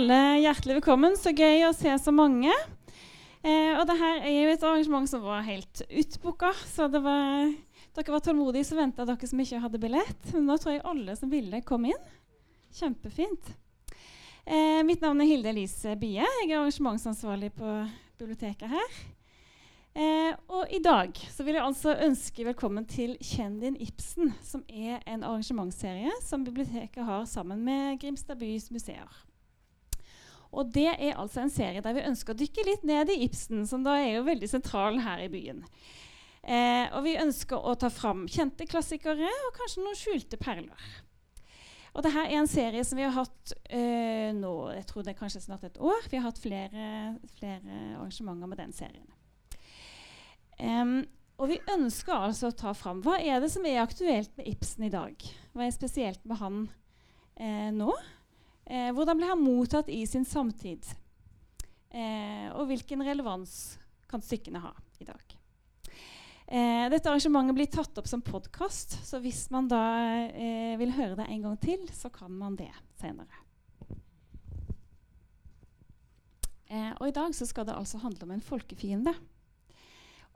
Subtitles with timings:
[0.00, 1.16] alle hjertelig velkommen.
[1.18, 2.52] Så gøy å se så mange.
[3.44, 7.50] Eh, og det er jo et arrangement som var helt utbooka, så var,
[7.98, 10.24] dere var tålmodige som venta dere som ikke hadde billett.
[10.32, 12.08] Men nå tror jeg alle som ville, kom inn.
[12.80, 13.52] Kjempefint.
[14.46, 16.24] Eh, mitt navn er Hilde Elise Bie.
[16.24, 17.76] Jeg er arrangementsansvarlig på
[18.22, 19.00] biblioteket her.
[20.00, 24.64] Eh, og i dag så vil jeg altså ønske velkommen til Kjenn din Ibsen, som
[24.64, 29.26] er en arrangementsserie som biblioteket har sammen med Grimstad bys museer.
[30.50, 33.62] Og det er altså en serie der vi ønsker å dykke litt ned i Ibsen,
[33.70, 35.62] som da er jo veldig sentral her i byen.
[36.40, 40.90] Eh, og vi ønsker å ta fram kjente klassikere og kanskje noen skjulte perler.
[41.90, 45.20] Og dette er en serie som vi har hatt eh, nå, jeg tror det er
[45.20, 46.06] kanskje snart et år.
[46.10, 46.90] Vi har hatt flere,
[47.38, 49.08] flere arrangementer med den serien.
[50.60, 51.00] Um,
[51.40, 54.86] og vi ønsker altså å ta fram hva er det som er aktuelt med Ibsen
[54.86, 55.16] i dag.
[55.56, 56.62] Hva er spesielt med han
[57.40, 57.94] eh, nå?
[58.66, 60.86] Eh, hvordan ble han mottatt i sin samtid?
[61.90, 63.78] Eh, og hvilken relevans
[64.10, 65.36] kan stykkene ha i dag?
[66.50, 69.82] Eh, dette arrangementet blir tatt opp som podkast, så hvis man da
[70.34, 73.44] eh, vil høre det en gang til, så kan man det senere.
[76.70, 79.14] Eh, og i dag så skal det altså handle om en folkefiende.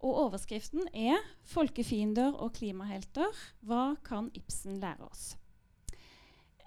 [0.05, 3.31] Og overskriften er 'Folkefiender og klimahelter.
[3.63, 5.37] Hva kan Ibsen lære oss?'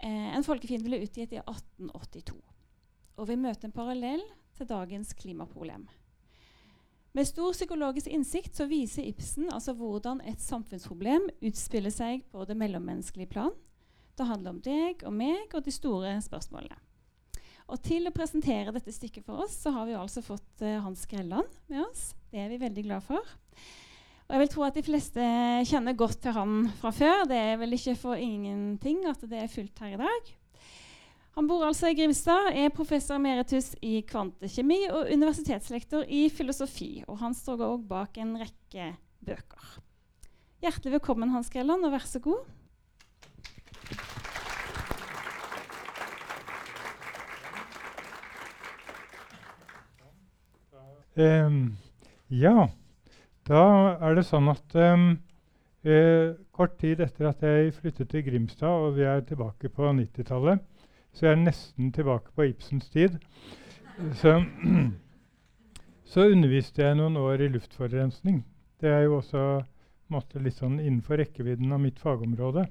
[0.03, 2.37] Eh, en folkefiende ble utgitt i 1882.
[3.17, 4.23] Og vi møter en parallell
[4.57, 5.87] til dagens klimaproblem.
[7.17, 12.57] Med stor psykologisk innsikt så viser Ibsen altså hvordan et samfunnsproblem utspiller seg på det
[12.59, 13.55] mellommenneskelige plan.
[14.17, 16.77] Det handler om deg og meg og de store spørsmålene.
[17.67, 21.03] Og til å presentere dette stykket for oss, så har vi altså fått uh, Hans
[21.09, 22.13] Grelland med oss.
[22.31, 23.33] Det er vi veldig glad for.
[24.27, 25.25] Og jeg vil tro at de fleste
[25.69, 27.23] kjenner godt til han fra før.
[27.29, 30.31] Det er vel ikke for ingenting at det er fullt her i dag.
[31.37, 37.05] Han bor altså i Grimstad, er professor emeritus i kvantekjemi og universitetslektor i filosofi.
[37.07, 38.89] Og han står òg bak en rekke
[39.23, 39.77] bøker.
[40.65, 42.43] Hjertelig velkommen, Hans Grelland, og vær så god.
[51.15, 51.77] Um,
[52.29, 52.67] ja,
[53.47, 53.63] da
[54.03, 55.09] er det sånn at um,
[55.87, 60.63] eh, kort tid etter at jeg flyttet til Grimstad, og vi er tilbake på 90-tallet,
[61.15, 63.17] så jeg er nesten tilbake på Ibsens tid,
[64.19, 64.37] så,
[66.11, 68.43] så, underviste jeg noen år i luftforurensning.
[68.81, 69.45] Det er jo også
[70.13, 72.67] måtte, litt sånn innenfor rekkevidden av mitt fagområde.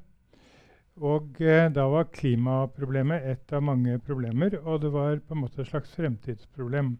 [1.05, 5.61] Og eh, da var klimaproblemet et av mange problemer, og det var på en måte
[5.61, 6.95] et slags fremtidsproblem.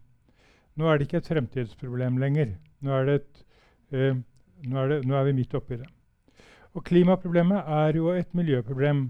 [0.77, 2.51] Nå er det ikke et fremtidsproblem lenger.
[2.85, 3.39] Nå er, det et,
[3.93, 4.17] uh,
[4.65, 5.87] nå er, det, nå er vi midt oppi det.
[6.77, 9.07] Og klimaproblemet er jo et miljøproblem.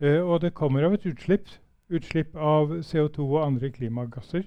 [0.00, 1.48] Eh, og det kommer av et utslipp.
[1.90, 4.44] Utslipp av CO2 og andre klimagasser.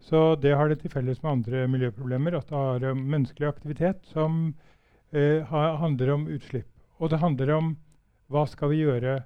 [0.00, 4.06] Så det har det til felles med andre miljøproblemer at det har um, menneskelig aktivitet
[4.08, 4.54] som
[5.12, 6.68] uh, handler om utslipp.
[7.00, 7.74] Og det handler om
[8.32, 9.18] hva skal vi gjøre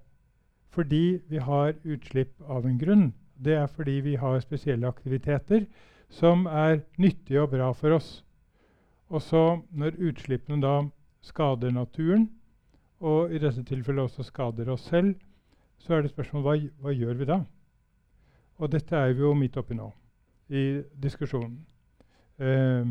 [0.74, 3.12] fordi vi har utslipp av en grunn.
[3.38, 5.68] Det er fordi vi har spesielle aktiviteter
[6.10, 8.23] som er nyttige og bra for oss.
[9.14, 10.78] Og så når utslippene da
[11.22, 12.26] skader naturen,
[13.04, 15.14] og i dette tilfellet også skader oss selv,
[15.78, 17.38] så er det spørsmål hva, hva gjør vi da?
[18.58, 19.90] Og dette er vi jo midt oppi nå,
[20.50, 20.64] i
[21.02, 21.60] diskusjonen.
[22.38, 22.90] Eh,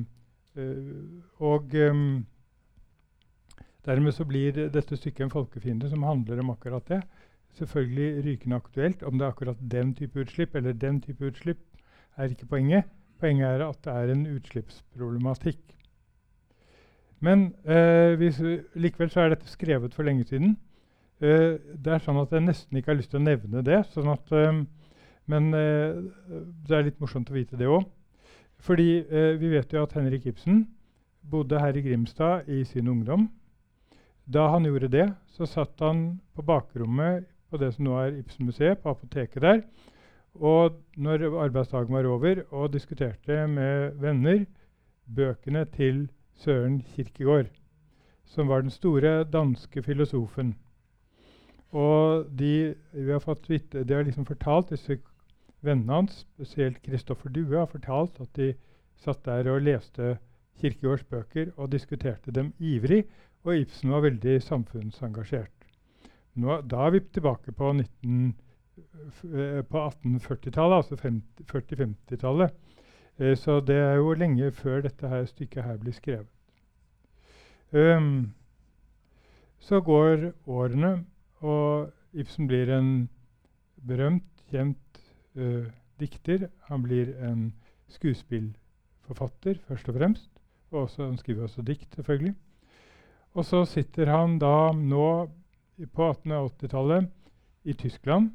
[0.59, 2.01] eh, og eh,
[3.87, 7.01] dermed så blir dette stykket en folkefiende som handler om akkurat det.
[7.57, 9.03] Selvfølgelig rykende aktuelt.
[9.03, 11.61] Om det er akkurat den type utslipp eller den type utslipp,
[12.15, 12.89] er ikke poenget.
[13.19, 15.61] Poenget er at det er en utslippsproblematikk.
[17.23, 18.39] Men eh, hvis,
[18.75, 20.57] likevel så er dette skrevet for lenge siden.
[21.23, 23.79] Eh, det er sånn at jeg nesten ikke har lyst til å nevne det.
[23.93, 24.63] Sånn at, eh,
[25.31, 26.01] men eh,
[26.67, 27.85] det er litt morsomt å vite det òg.
[28.63, 30.65] Fordi eh, vi vet jo at Henrik Ibsen
[31.31, 33.29] bodde her i Grimstad i sin ungdom.
[34.23, 38.79] Da han gjorde det, så satt han på bakrommet på det som nå er Ibsen-museet,
[38.81, 39.59] på apoteket der,
[40.33, 44.45] og når arbeidsdagen var over, og diskuterte med venner
[45.05, 47.49] bøkene til Søren Kirkegård,
[48.25, 50.55] som var den store danske filosofen.
[51.71, 54.99] Og de, vi har fått vite, de har liksom fortalt, disse
[55.61, 58.53] vennene hans, spesielt Kristoffer Due, har fortalt at de
[58.99, 60.17] satt der og leste
[60.61, 63.03] Kirkegårds bøker og diskuterte dem ivrig.
[63.43, 65.67] Og Ibsen var veldig samfunnsengasjert.
[66.39, 68.33] Nå, da er vi tilbake på 19
[68.75, 70.95] Eh, på 1840-tallet, altså
[71.51, 72.53] 40-50-tallet.
[73.19, 76.29] Eh, så det er jo lenge før dette her stykket her blir skrevet.
[77.73, 78.33] Um,
[79.59, 81.05] så går årene,
[81.41, 83.09] og Ibsen blir en
[83.87, 84.99] berømt, kjent
[85.35, 85.65] uh,
[85.99, 86.47] dikter.
[86.69, 87.53] Han blir en
[87.89, 90.29] skuespillforfatter først og fremst.
[90.71, 92.35] Og også, han skriver også dikt, selvfølgelig.
[93.33, 95.09] Og så sitter han da nå
[95.93, 97.09] på 1880-tallet
[97.63, 98.29] i Tyskland,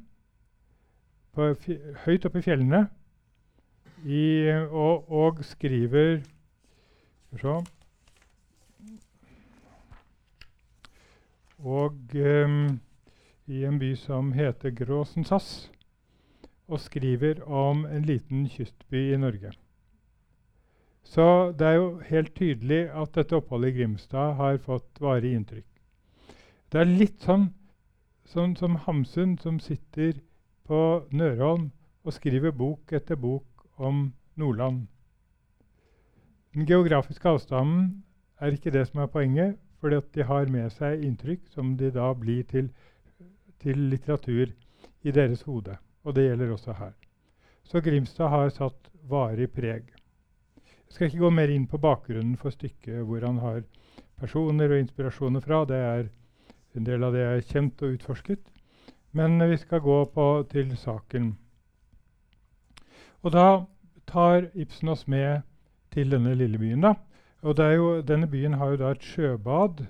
[2.03, 2.87] høyt oppe i fjellene,
[4.05, 6.19] i, og, og, skriver
[7.39, 7.63] så,
[11.59, 12.79] Og um,
[13.47, 15.71] i en by som heter Gråsensass,
[16.67, 19.51] og skriver om en liten kystby i Norge.
[21.03, 25.65] Så det er jo helt tydelig at dette oppholdet i Grimstad har fått varig inntrykk.
[26.69, 27.49] Det er litt sånn,
[28.29, 30.21] sånn som Hamsun, som sitter
[30.69, 30.81] på
[31.11, 31.71] Nørholm
[32.05, 33.48] og skriver bok etter bok
[33.79, 34.87] om Nordland.
[36.53, 38.03] Den geografiske avstanden
[38.39, 41.91] er ikke det som er poenget, fordi at de har med seg inntrykk som de
[41.95, 42.69] da blir til,
[43.63, 44.51] til litteratur
[45.01, 45.77] i deres hode.
[46.03, 46.93] Og det gjelder også her.
[47.63, 49.91] Så Grimstad har satt varig preg.
[50.89, 53.61] Jeg skal ikke gå mer inn på bakgrunnen for stykket, hvor han har
[54.19, 55.63] personer og inspirasjoner fra.
[55.69, 56.07] Det er
[56.75, 58.41] en del av det er kjent og utforsket.
[59.11, 61.35] Men vi skal gå på, til saken.
[63.23, 63.65] Og da
[64.07, 65.41] tar Ibsen oss med
[65.91, 66.81] til denne lille byen.
[66.81, 66.93] da.
[67.41, 69.85] Og jo, Denne byen har jo da et sjøbad,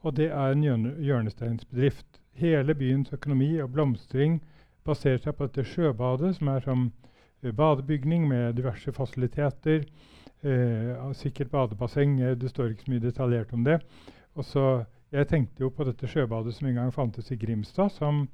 [0.00, 0.62] og det er en
[1.00, 2.06] hjørnesteinsbedrift.
[2.32, 4.42] Hele byens økonomi og blomstring
[4.84, 6.92] baserer seg på dette sjøbadet, som er som
[7.42, 9.84] eh, badebygning med diverse fasiliteter.
[10.42, 12.20] Eh, sikkert badebasseng.
[12.20, 13.80] Eh, det står ikke så mye detaljert om det.
[14.34, 18.26] Og så, jeg tenkte jo på dette sjøbadet som en gang fantes i Grimstad, som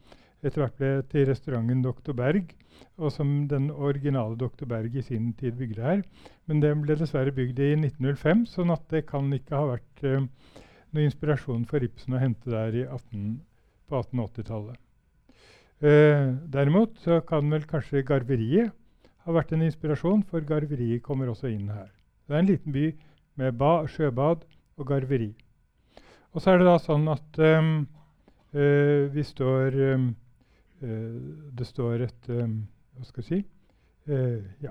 [0.43, 2.15] etter hvert ble til restauranten Dr.
[2.17, 2.55] Berg,
[2.99, 4.67] og som den originale Dr.
[4.71, 6.03] Berg i sin tid bygde her.
[6.47, 10.27] Men den ble dessverre bygd i 1905, sånn at det kan ikke ha vært eh,
[10.95, 13.41] noe inspirasjon for Ibsen å hente der 18,
[13.89, 14.79] på 1880-tallet.
[15.79, 18.75] Eh, derimot så kan vel kanskje Garveriet
[19.27, 21.91] ha vært en inspirasjon, for Garveriet kommer også inn her.
[22.27, 22.87] Det er en liten by
[23.39, 24.43] med sjøbad
[24.79, 25.35] og garveri.
[26.33, 27.87] Og så er det da sånn at um,
[28.55, 30.09] uh, vi står uh,
[30.81, 32.61] Det står et um,
[32.95, 33.39] Hva skal jeg si?
[34.09, 34.71] Uh, ja,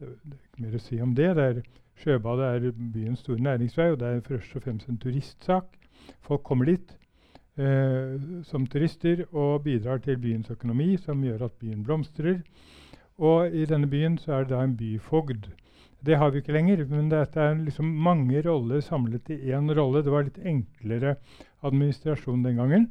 [0.00, 1.30] det, det, er ikke mer å si om det.
[1.38, 1.62] det er,
[2.02, 5.76] sjøbadet er byens store næringsvei, og det er først og fremst en turistsak.
[6.26, 6.96] Folk kommer dit
[8.42, 12.40] som turister og bidrar til byens økonomi, som gjør at byen blomstrer.
[13.22, 15.46] Og i denne byen så er det da en byfogd
[16.04, 20.02] det har vi ikke lenger, men dette er liksom mange roller samlet i én rolle.
[20.04, 21.16] Det var litt enklere
[21.64, 22.90] administrasjon den gangen.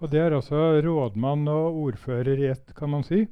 [0.00, 3.26] Og det er altså rådmann og ordfører i ett, kan man si.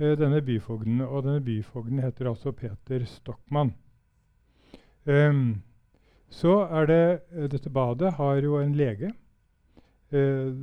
[0.00, 1.00] Eh, denne byfogden.
[1.04, 3.74] Og denne byfogden heter altså Peter Stockmann.
[5.04, 5.62] Um,
[6.28, 9.12] så er det uh, Dette badet har jo en lege.
[10.12, 10.54] eh,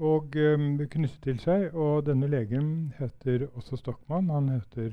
[0.00, 1.68] og um, knyttet til seg.
[1.74, 4.30] Og denne legen heter også Stockmann.
[4.30, 4.90] Han heter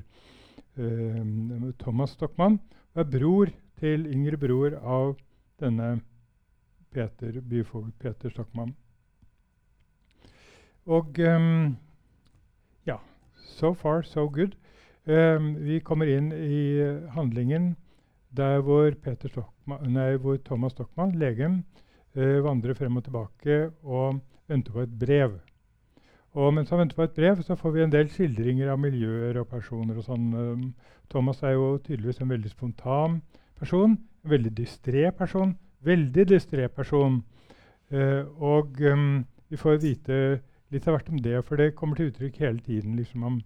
[0.77, 2.59] eh, Thomas Stockmann,
[2.93, 3.49] og er bror
[3.79, 5.15] til yngre bror av
[5.59, 6.01] denne
[6.93, 8.75] Peter, byfogd Peter Stockmann.
[10.85, 11.77] Og um,
[12.87, 12.97] ja
[13.35, 14.57] So far, so good.
[15.05, 16.81] Um, vi kommer inn i
[17.13, 17.75] handlingen
[18.31, 18.91] der hvor,
[19.27, 21.65] Stockmann, nei, hvor Thomas Stockmann, legen,
[22.15, 25.39] uh, vandrer frem og tilbake og venter på et brev.
[26.33, 29.41] Og mens han venter på et brev, så får vi en del skildringer av miljøer
[29.41, 29.97] og personer.
[29.97, 30.29] og sånn.
[30.33, 30.73] Um,
[31.11, 33.21] Thomas er jo tydeligvis en veldig spontan
[33.59, 33.97] person.
[34.23, 35.57] En veldig distré person.
[35.83, 37.19] Veldig distré person.
[37.91, 40.21] Uh, og um, vi får vite
[40.71, 42.95] litt av hvert om det, for det kommer til uttrykk hele tiden.
[42.95, 43.37] liksom Han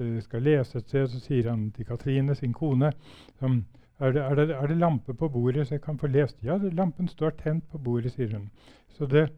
[0.00, 2.92] uh, skal lese et sted, så sier han til Katrine, sin kone
[3.38, 3.64] som,
[3.98, 6.36] er, det, er, det, er det lampe på bordet, så jeg kan få lest?
[6.44, 8.50] Ja, lampen står tent på bordet, sier hun.
[8.92, 9.28] Så det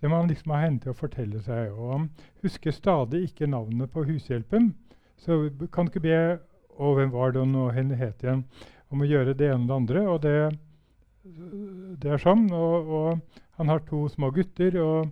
[0.00, 1.74] det må han liksom ha henne til å fortelle seg.
[1.76, 2.06] Og han
[2.44, 4.72] husker stadig ikke navnet på hushjelpen.
[5.20, 6.20] Så kan du ikke be
[6.80, 8.46] og hvem var det og henne het igjen,
[8.88, 10.04] om å gjøre det ene og det andre.
[10.08, 10.36] Og det,
[12.00, 12.46] det er sånn.
[12.56, 15.10] Og, og, han har to små gutter, og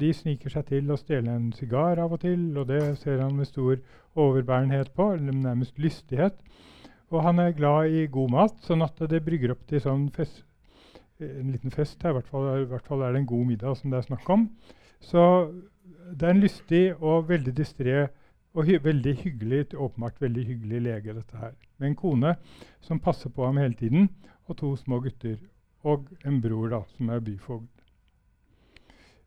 [0.00, 2.46] de sniker seg til å stjele en sigar av og til.
[2.58, 3.76] Og det ser han med stor
[4.14, 6.40] overbærenhet på, eller nærmest lystighet.
[7.12, 10.42] Og han er glad i god mat, sånn at det brygger opp til sånn fest,
[11.22, 12.02] en liten fest.
[12.02, 14.28] I hvert, fall, I hvert fall er det en god middag som det er snakk
[14.34, 14.48] om.
[15.04, 15.22] Så
[16.10, 18.06] det er en lystig og veldig distré
[18.54, 21.14] og hy veldig hyggelig, åpenbart veldig hyggelig lege.
[21.14, 21.54] dette her.
[21.78, 22.36] Med en kone
[22.80, 24.08] som passer på ham hele tiden,
[24.46, 25.36] og to små gutter.
[25.82, 27.73] Og en bror da, som er byfogd.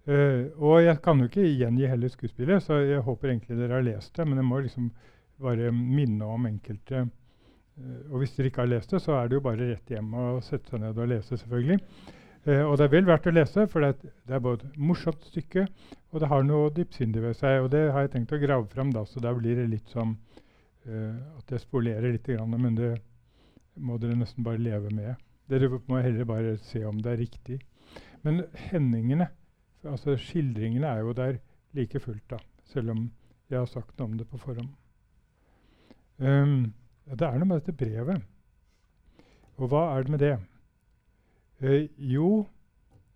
[0.07, 3.87] Uh, og jeg kan jo ikke gjengi hele skuespillet, så jeg håper egentlig dere har
[3.87, 4.27] lest det.
[4.27, 4.91] Men jeg må liksom
[5.43, 9.37] bare minne om enkelte uh, og hvis dere ikke har lest det, så er det
[9.37, 11.37] jo bare rett hjem og sette seg ned og lese.
[11.37, 11.79] selvfølgelig.
[12.47, 14.79] Uh, og det er vel verdt å lese, for det er, det er både et
[14.79, 15.67] morsomt stykke
[16.13, 17.61] og det har noe dypsindig ved seg.
[17.65, 20.11] Og det har jeg tenkt å grave fram, da, så da blir det litt uh,
[21.37, 22.93] at jeg spolerer litt, grann, men det
[23.77, 25.17] må dere nesten bare leve med.
[25.51, 27.59] Dere må heller bare se om det er riktig.
[28.25, 29.29] Men hendingene,
[29.91, 31.39] altså skildringene, er jo der
[31.77, 33.07] like fullt, da, selv om
[33.49, 34.69] jeg har sagt noe om det på forhånd.
[36.17, 36.73] Um,
[37.07, 38.23] det er noe med dette brevet.
[39.57, 40.33] Og hva er det med det?
[41.63, 42.31] Uh, jo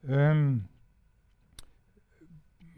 [0.07, 0.61] um,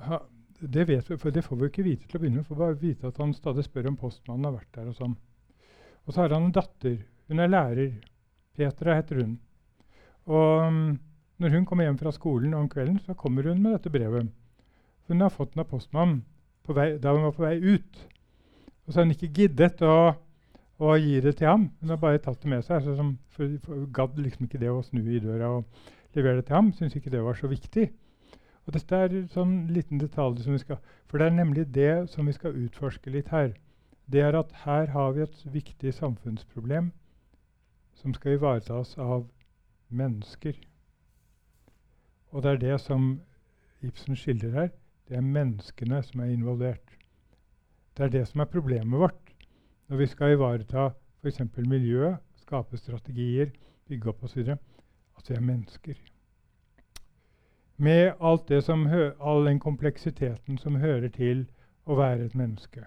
[0.03, 0.19] ha,
[0.59, 2.47] det, vi, det får vi ikke vite til å begynne med.
[2.47, 4.89] Får bare vite at han stadig spør om postmannen har vært der.
[4.91, 5.15] Og sånn.
[6.03, 6.97] Og så har han en datter.
[7.29, 7.97] Hun er lærer.
[8.57, 9.37] Petra heter hun.
[10.29, 10.83] Og um,
[11.41, 14.29] når hun kommer hjem fra skolen om kvelden, så kommer hun med dette brevet.
[15.07, 16.23] Hun har fått den av postmannen
[16.67, 18.03] da hun var på vei ut.
[18.85, 20.13] Og så har hun ikke giddet å,
[20.79, 21.65] å, gi det til ham.
[21.81, 22.85] Hun har bare tatt det med seg.
[22.95, 26.55] Som, for, for, gadd liksom ikke det å snu i døra og levere det til
[26.55, 26.71] ham.
[26.77, 27.89] Syns ikke det var så viktig.
[28.63, 30.79] Og dette er sånn liten detalj som vi skal
[31.11, 33.51] For det er nemlig det som vi skal utforske litt her.
[34.07, 36.91] Det er at her har vi et viktig samfunnsproblem
[37.99, 39.27] som skal ivaretas av
[39.89, 40.55] mennesker.
[42.33, 43.21] Og det er det som
[43.83, 44.69] Ibsen skildrer her.
[45.07, 46.97] Det er menneskene som er involvert.
[47.97, 49.19] Det er det som er problemet vårt
[49.87, 50.87] når vi skal ivareta
[51.21, 51.41] f.eks.
[51.57, 53.51] miljøet, skape strategier,
[53.87, 54.55] bygge opp osv.
[55.17, 55.99] At vi er mennesker
[57.77, 58.87] med som
[59.19, 61.45] all den kompleksiteten som hører til
[61.85, 62.85] å være et menneske.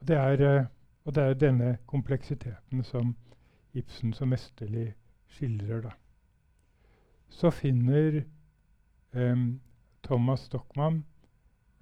[0.00, 0.66] Og det er, uh,
[1.04, 3.16] og det er denne kompleksiteten som
[3.74, 4.94] Ibsen så mesterlig
[5.28, 5.80] skildrer.
[5.80, 5.90] Da.
[7.32, 8.22] Så finner
[9.16, 9.60] um,
[10.04, 11.02] Thomas Stockmann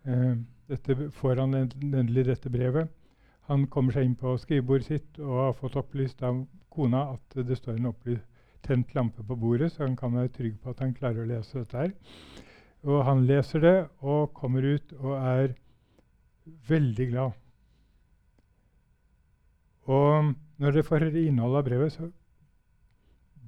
[0.04, 2.90] um, dette, får han endelig dette brevet.
[3.50, 7.59] Han kommer seg inn på skrivebordet sitt og har fått opplyst av kona at det
[7.59, 8.21] står en
[8.62, 11.59] tent lampe på bordet, så han kan være trygg på at han klarer å lese
[11.59, 11.76] dette.
[11.76, 11.92] her.
[12.87, 15.54] Og han leser det og kommer ut og er
[16.69, 17.37] veldig glad.
[19.90, 22.09] Og når dere får høre innholdet av brevet, så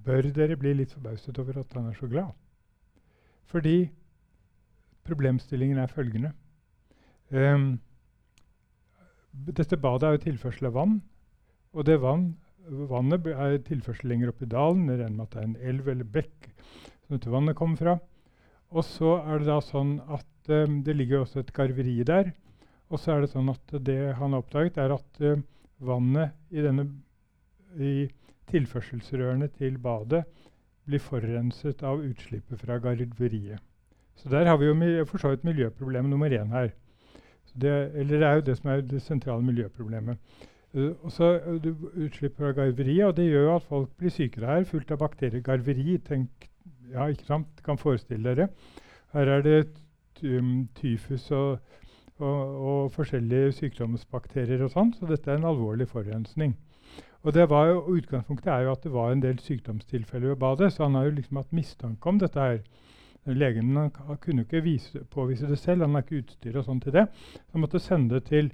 [0.04, 2.32] bør dere bli litt forbauset over at han er så glad.
[3.50, 3.90] Fordi
[5.06, 6.32] problemstillingen er følgende.
[7.30, 7.80] Um,
[9.32, 10.96] dette badet er jo tilførsel av vann,
[11.72, 12.32] og det vann
[12.68, 14.88] vannet er tilførsel lenger opp i dalen.
[14.88, 16.48] Jeg regner med at det er en elv eller bekk
[17.02, 17.96] som dette vannet kommer fra.
[18.72, 22.32] Og så er det da sånn at um, det ligger også et garveri der.
[22.92, 25.42] Og så er det sånn at det han har oppdaget, er at uh,
[25.82, 26.86] vannet i, denne,
[27.76, 27.94] i
[28.52, 30.22] tilførselsrørene til badet
[30.86, 33.60] blir forurenset av utslippet fra garveriet.
[34.16, 36.70] Så der har vi jo for så vidt miljøproblem nummer én her.
[37.60, 40.18] Det, eller det er jo det som er det sentrale miljøproblemet.
[40.74, 44.64] Uh, og så uh, utslipp fra garveriet, og det gjør at folk blir sykere her.
[44.64, 45.42] Fullt av bakterier.
[45.44, 46.48] Garveri, tenk,
[46.92, 47.64] ja, ikke sant?
[47.64, 48.48] Kan forestille dere.
[49.12, 49.58] Her er det
[50.24, 51.58] um, tyfus og,
[52.18, 56.56] og, og, forskjellige sykdomsbakterier og sånn, så dette er en alvorlig forurensning.
[57.22, 60.72] Og det var jo, Utgangspunktet er jo at det var en del sykdomstilfeller ved badet,
[60.74, 62.62] så han har jo liksom hatt mistanke om dette her.
[63.30, 66.96] Legen han, kunne ikke vise, påvise det selv, han har ikke utstyr og sånn til
[66.96, 67.04] det.
[67.54, 68.50] Han måtte sende det til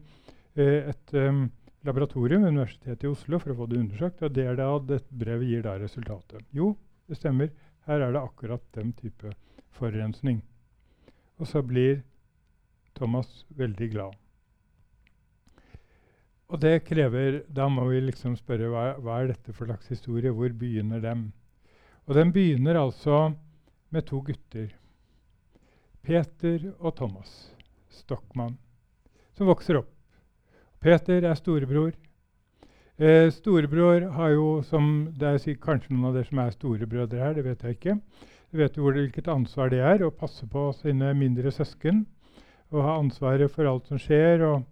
[0.61, 1.47] eh, et um,
[1.89, 4.21] laboratorium ved Universitetet i Oslo for å få det undersøkt.
[4.29, 6.45] Og det er da dette brevet gir da resultatet.
[6.53, 6.75] Jo,
[7.09, 7.49] det stemmer.
[7.89, 9.33] Her er det akkurat den type
[9.79, 10.43] forurensning.
[11.41, 12.03] Og så blir
[12.99, 14.28] Thomas veldig glad.
[16.49, 20.33] Og det krever Da må vi liksom spørre hva, hva er dette for slags historie?
[20.33, 21.29] Hvor begynner den?
[22.09, 23.35] Og den begynner altså
[23.91, 24.71] med to gutter.
[26.03, 27.55] Peter og Thomas
[27.93, 28.57] Stockmann,
[29.37, 29.93] som vokser opp
[30.81, 31.91] Peter er storebror.
[32.99, 37.35] Eh, storebror har jo, som Det er kanskje noen av dere som er storebrødre her,
[37.35, 38.01] det vet jeg ikke.
[38.53, 42.07] Du vet jo hvilket ansvar det er å passe på sine mindre søsken.
[42.71, 44.45] Og ha ansvaret for alt som skjer.
[44.47, 44.63] Og,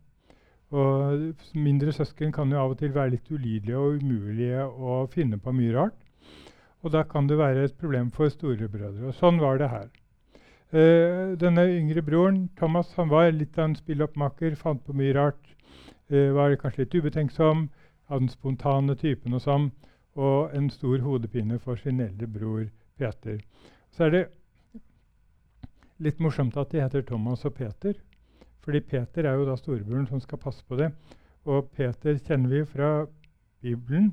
[0.75, 5.39] og mindre søsken kan jo av og til være litt ulydelige og umulige å finne
[5.39, 6.01] på mye rart.
[6.83, 9.07] Og da kan det være et problem for storebrødre.
[9.07, 9.89] Og sånn var det her.
[10.75, 15.55] Uh, denne yngre broren, Thomas, han var litt av en spilloppmaker, fant på mye rart.
[16.11, 17.69] Uh, var kanskje litt ubetenksom,
[18.11, 19.71] av den spontane typen og sånn.
[20.19, 22.67] Og en stor hodepine for sin eldre bror
[22.99, 23.39] Peter.
[23.95, 24.25] Så er det
[26.03, 27.95] litt morsomt at de heter Thomas og Peter.
[28.67, 30.91] Fordi Peter er jo da storebroren som skal passe på det.
[31.47, 32.91] Og Peter kjenner vi fra
[33.63, 34.11] Bibelen.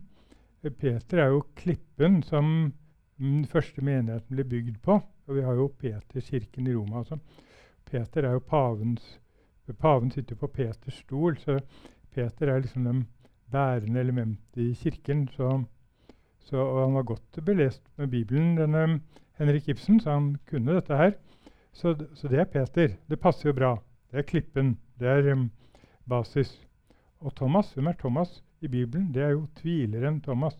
[0.61, 2.71] Peter er jo klippen som
[3.17, 4.99] den første menigheten ble bygd på.
[5.27, 7.01] Og vi har jo Peterskirken i Roma.
[7.01, 7.17] Altså.
[7.89, 9.17] Peter er jo pavens
[9.71, 11.59] Paven sitter på Peters stol, så
[12.11, 13.05] Peter er liksom den
[13.51, 15.27] bærende elementet i kirken.
[15.27, 15.63] Så,
[16.39, 18.99] så, og han var godt belest med Bibelen, denne
[19.39, 21.11] Henrik Ibsen, så han kunne dette her.
[21.71, 22.95] Så, så, det er Peter.
[23.09, 23.77] Det passer jo bra.
[24.13, 24.75] Det er klippen.
[25.01, 25.47] Det er um,
[26.05, 26.51] basis.
[27.17, 29.07] Og Thomas, hvem er Thomas i Bibelen?
[29.13, 30.53] Det er jo tvileren Thomas.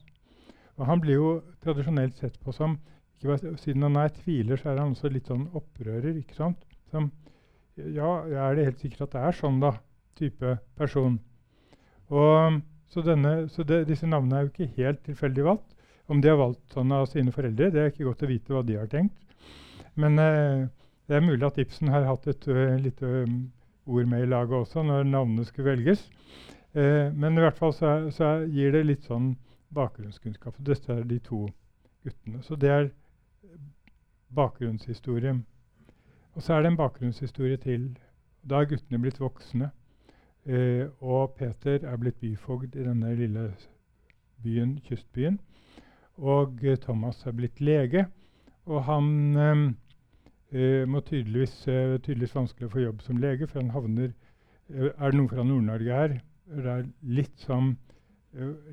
[0.76, 1.30] Og han blir jo
[1.62, 2.80] tradisjonelt sett på som
[3.24, 6.18] bare, Siden han er tviler, så er han også litt sånn opprører.
[6.18, 6.66] ikke sant?
[6.90, 7.12] Som,
[7.78, 9.76] ja, er det helt sikkert at det er sånn, da?
[10.18, 11.20] Type person.
[12.10, 15.70] Og, så, denne, så det, disse navnene er jo ikke helt tilfeldig valgt.
[16.10, 18.66] Om de har valgt sånn av sine foreldre, det er ikke godt å vite hva
[18.66, 19.38] de har tenkt.
[19.96, 20.66] Men eh,
[21.14, 23.52] det er mulig at Ibsen har hatt et uh, lite um,
[23.86, 26.08] ord med i laget også når navnene skulle velges.
[26.74, 29.36] Eh, men i hvert fall så, så, gir det litt sånn
[29.78, 30.58] bakgrunnskunnskap.
[30.58, 31.46] Dette er de to
[32.06, 32.42] guttene.
[32.42, 32.90] Så det er
[34.34, 35.36] bakgrunnshistorie.
[36.34, 37.92] Og så er det en bakgrunnshistorie til.
[38.42, 39.70] Da er guttene blitt voksne.
[40.50, 43.52] Eh, og Peter er blitt byfogd i denne lille
[44.44, 45.38] byen, kystbyen.
[46.18, 48.08] Og eh, Thomas er blitt lege.
[48.66, 49.76] Og han
[50.54, 54.12] eh, eh må tydeligvis, eh, tydeligvis vanskelig å få jobb som lege, for han havner
[54.70, 56.20] eh, Er det noen fra Nord-Norge her?
[56.54, 57.76] Det er litt sånn,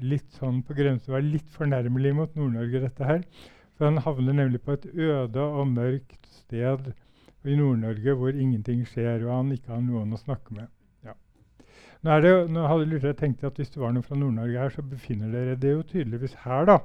[0.01, 3.23] litt sånn på grensen å være litt fornærmelig mot Nord-Norge, dette her.
[3.77, 6.91] For han havner nemlig på et øde og mørkt sted
[7.49, 10.69] i Nord-Norge hvor ingenting skjer, og han ikke har noen å snakke med.
[11.07, 11.15] Ja.
[12.05, 14.85] Nå, det, nå hadde jeg tenkt at Hvis det var noen fra Nord-Norge her, så
[14.85, 16.69] befinner dere det jo tydeligvis her.
[16.69, 16.79] da.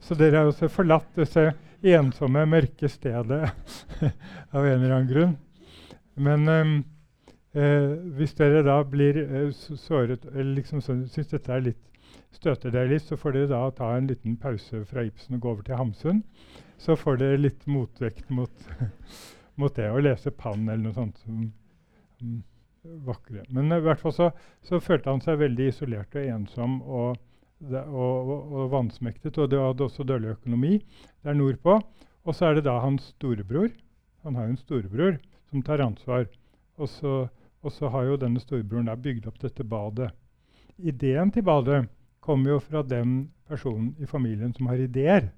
[0.00, 1.50] Så dere har også forlatt dette
[1.94, 3.42] ensomme, mørke stedet
[4.54, 5.36] av en eller annen grunn.
[6.20, 6.72] Men um,
[7.56, 11.86] eh, hvis dere da blir eh, såret eller liksom syns dette er litt
[12.30, 15.48] Støter dere litt, så får dere da ta en liten pause fra Ibsen og gå
[15.50, 16.20] over til Hamsun.
[16.78, 18.68] Så får dere litt motvekt mot,
[19.58, 21.18] mot det å lese Pann eller noe sånt.
[21.24, 21.48] som
[22.22, 22.36] um,
[22.82, 23.44] vakre.
[23.50, 24.30] Men i hvert fall så,
[24.64, 27.18] så, følte han seg veldig isolert og ensom og,
[27.60, 29.38] og, og, og vansmektet.
[29.38, 30.78] Og det hadde også dårlig økonomi
[31.24, 31.80] der nordpå.
[32.24, 33.70] Og så er det da hans storebror.
[34.24, 35.18] Han har jo en storebror
[35.50, 36.26] som tar ansvar.
[36.76, 37.28] Og så,
[37.62, 40.10] og så har jo denne storebroren da bygd opp dette badet.
[40.78, 41.86] Ideen til badet
[42.20, 45.30] kommer jo fra den personen i familien som har ideer.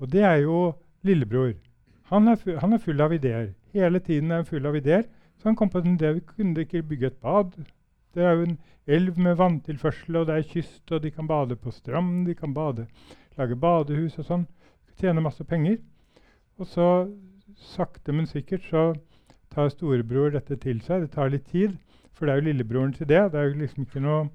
[0.00, 0.72] Og det er jo
[1.04, 1.54] lillebror.
[2.10, 3.52] Han er, full, han er full av ideer.
[3.72, 5.04] Hele tiden er han full av ideer.
[5.38, 6.12] Så han kom på en idé.
[6.12, 7.52] Vi kunne ikke bygge et bad.
[8.14, 11.56] Det er jo en elv med vanntilførsel, og det er kyst, og de kan bade
[11.56, 12.86] på stram, De kan bade,
[13.38, 14.46] lage badehus og sånn.
[14.98, 15.78] Tjene masse penger.
[16.58, 16.88] Og så,
[17.56, 18.92] sakte, men sikkert, så
[19.50, 21.06] tar storebror dette til seg.
[21.06, 21.78] Det tar litt tid,
[22.12, 23.22] for det er jo lillebrorens idé.
[23.30, 24.28] Det er jo liksom ikke noe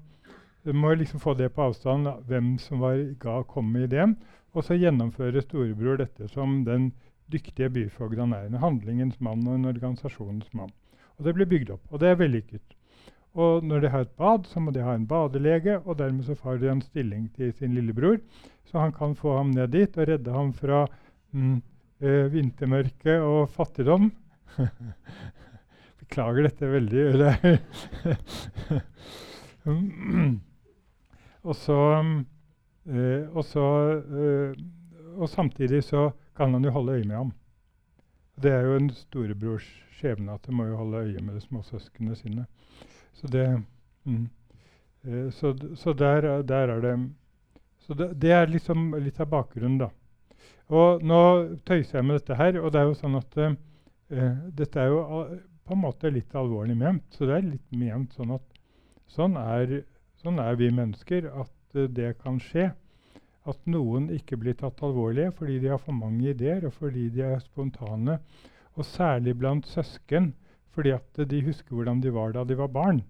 [0.66, 4.16] du må liksom få det på avstand, hvem som var, ga komme med ideen.
[4.50, 6.88] Og så gjennomfører storebror dette som den
[7.30, 8.48] dyktige byfogd han er.
[8.48, 10.72] En handlingens mann og en organisasjonens mann.
[11.18, 12.75] Og det blir bygd opp, og det er vellykket.
[13.36, 16.34] Og når de har et bad, så må de ha en badelege, og dermed så
[16.38, 18.16] får de en stilling til sin lillebror,
[18.64, 20.86] så han kan få ham ned dit og redde ham fra
[21.36, 21.58] mm,
[22.00, 24.08] eh, vintermørke og fattigdom.
[26.00, 27.02] Beklager dette veldig.
[31.46, 31.78] Og, så,
[32.90, 33.64] eh, og, så,
[34.02, 34.52] eh,
[35.14, 37.32] og, samtidig så kan han jo holde øye med ham.
[38.42, 42.16] Det er jo en storebrors skjebne at han må jo holde øye med de småsøsknene
[42.18, 42.46] sine.
[43.16, 43.46] Så det,
[44.04, 44.26] mm,
[45.06, 46.96] øh, så, så der, der, er det
[47.78, 49.90] Så det, det, er liksom litt av bakgrunnen, da.
[50.68, 51.20] Og nå
[51.64, 53.36] tøyser jeg med dette her, og det er jo sånn at
[54.58, 55.02] dette er jo
[55.66, 57.04] på en måte litt alvorlig ment.
[57.14, 58.58] Så det er litt ment sånn at
[59.10, 59.82] sånn er
[60.26, 62.70] Sånn er vi mennesker, at uh, det kan skje.
[63.46, 67.22] At noen ikke blir tatt alvorlig fordi de har for mange ideer, og fordi de
[67.28, 68.16] er spontane.
[68.74, 70.32] Og særlig blant søsken,
[70.76, 73.00] fordi at de husker hvordan de var da de var barn.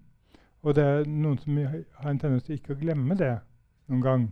[0.63, 3.35] Og det er noen som har en tendens til ikke å glemme det
[3.91, 4.25] noen gang.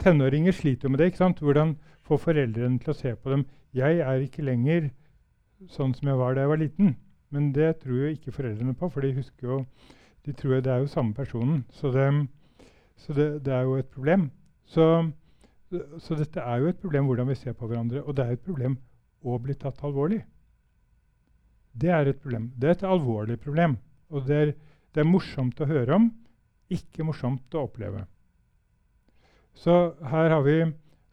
[0.00, 1.10] Tenåringer sliter jo med det.
[1.12, 1.44] ikke sant?
[1.44, 1.76] Hvordan
[2.10, 3.46] få foreldrene til å se på dem.
[3.76, 4.90] Jeg er ikke lenger
[5.70, 6.96] sånn som jeg var da jeg var liten.
[7.30, 9.62] Men det tror jo ikke foreldrene på, for de husker jo
[10.26, 11.62] de tror det er jo samme personen.
[11.72, 12.08] Så det,
[12.98, 14.28] så det, det er jo et problem.
[14.68, 14.84] Så,
[15.70, 18.02] så, dette er jo et problem hvordan vi ser på hverandre.
[18.02, 18.76] Og det er et problem
[19.22, 20.20] å bli tatt alvorlig.
[21.72, 22.50] Det er et problem.
[22.56, 23.76] Det er et alvorlig problem.
[24.10, 24.52] Og det er,
[24.94, 26.08] det er morsomt å høre om,
[26.70, 28.04] ikke morsomt å oppleve.
[29.54, 29.74] Så
[30.10, 30.58] her har vi,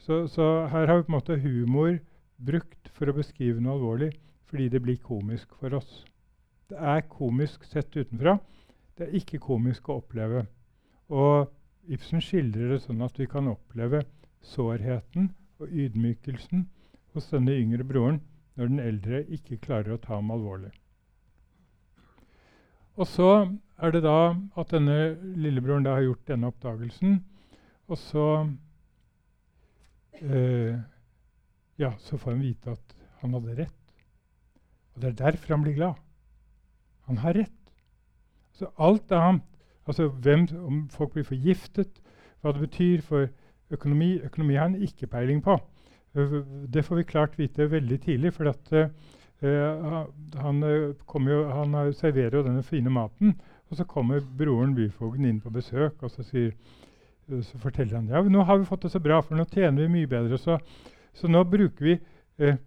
[0.02, 1.98] så, så her har vi på en måte humor
[2.38, 4.12] brukt for å beskrive noe alvorlig
[4.48, 6.06] fordi det blir komisk for oss.
[6.72, 8.38] Det er komisk sett utenfra.
[8.96, 10.46] Det er ikke komisk å oppleve.
[11.12, 11.52] Og
[11.88, 14.02] Ibsen skildrer det sånn at vi kan oppleve
[14.44, 15.30] sårheten
[15.62, 16.66] og ydmykelsen
[17.16, 18.20] hos denne yngre broren
[18.58, 20.72] når den eldre ikke klarer å ta ham alvorlig.
[22.98, 23.32] Og så
[23.78, 24.98] er det da at denne
[25.38, 27.20] lillebroren da har gjort denne oppdagelsen.
[27.88, 28.28] Og så
[30.22, 30.78] eh,
[31.78, 33.92] Ja, så får han vite at han hadde rett.
[34.96, 36.00] Og det er derfor han blir glad.
[37.06, 37.54] Han har rett.
[38.58, 39.46] Så alt annet
[39.88, 42.02] Altså hvem, om folk blir forgiftet,
[42.42, 43.30] hva det betyr for
[43.72, 44.18] økonomi.
[44.20, 45.56] Økonomi har han ikke peiling på.
[46.18, 46.42] Uh,
[46.74, 48.34] det får vi klart vite veldig tidlig.
[48.34, 48.90] for at, uh,
[50.42, 53.36] han, jo, han, serverer jo denne fine maten,
[53.70, 56.56] og så kommer broren byfogden inn på besøk og så, sier,
[57.30, 59.92] så forteller han ja, nå har vi fått det så bra, for nå tjener vi
[60.00, 60.40] mye bedre.
[60.42, 60.58] Så,
[61.14, 62.00] så nå bruker vi
[62.42, 62.58] uh,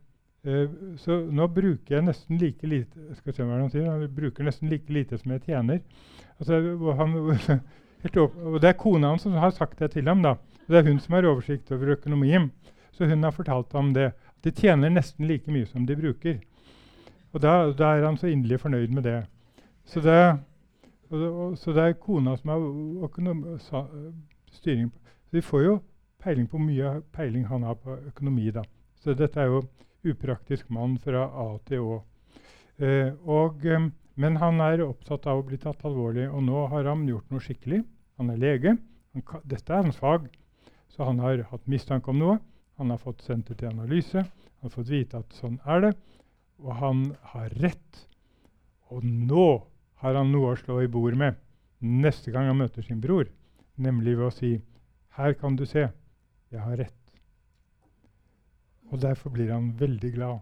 [0.40, 4.46] Uh, så nå bruker jeg nesten like lite skal se hva han sier, han bruker
[4.46, 5.82] nesten like lite som jeg tjener.
[6.40, 6.60] Altså,
[6.96, 7.16] han,
[8.24, 10.22] og Det er kona hans som har sagt det til ham.
[10.24, 10.38] da.
[10.66, 12.48] Det er hun som har oversikt over økonomien.
[12.92, 14.12] Så hun har fortalt ham det.
[14.44, 16.40] De tjener nesten like mye som de bruker.
[17.32, 19.20] Og da, da er han så inderlig fornøyd med det.
[19.86, 20.16] Så det,
[21.10, 22.66] og, og, så det er kona som har
[23.06, 23.84] økonom, sa,
[24.52, 24.90] styring.
[25.28, 25.78] Så vi får jo
[26.22, 28.50] peiling på hvor mye peiling han har på økonomi.
[28.50, 28.64] da.
[29.00, 29.62] Så dette er jo
[30.10, 32.02] upraktisk mann fra A til Å.
[32.80, 36.88] Eh, og, eh, men han er opptatt av å bli tatt alvorlig, og nå har
[36.88, 37.84] han gjort noe skikkelig.
[38.18, 38.76] Han er lege.
[39.14, 40.28] Han dette er hans fag.
[40.90, 42.38] Så han har hatt mistanke om noe.
[42.80, 44.24] Han har fått sendt det til analyse.
[44.24, 45.90] Han har fått vite at sånn er det.
[46.64, 47.02] Og han
[47.34, 47.98] har rett.
[48.88, 49.48] Og nå
[50.00, 51.36] har han noe å slå i bord med
[51.80, 53.28] neste gang han møter sin bror,
[53.76, 54.52] nemlig ved å si
[55.16, 55.88] Her kan du se,
[56.48, 56.96] jeg har rett.
[58.88, 60.38] Og derfor blir han veldig glad.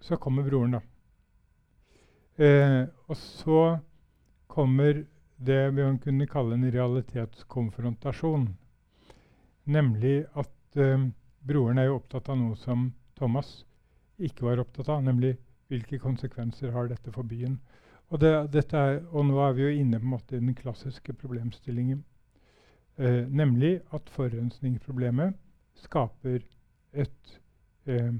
[0.00, 0.82] Så kommer broren, da.
[2.38, 3.62] Eh, og så
[4.46, 5.02] kommer
[5.38, 8.48] det vi kunne kalle en realitetskonfrontasjon.
[9.64, 11.08] Nemlig at eh,
[11.46, 13.62] broren er jo opptatt av noe som Thomas
[14.18, 15.36] ikke var opptatt av, nemlig
[15.70, 17.58] hvilke konsekvenser har dette for byen.
[18.08, 21.12] Og, det, er, og nå er vi jo inne på en måte i den klassiske
[21.20, 22.00] problemstillingen.
[22.98, 25.36] Eh, nemlig at forurensningsproblemet
[25.84, 26.40] skaper
[26.92, 27.34] et,
[27.86, 28.14] eh,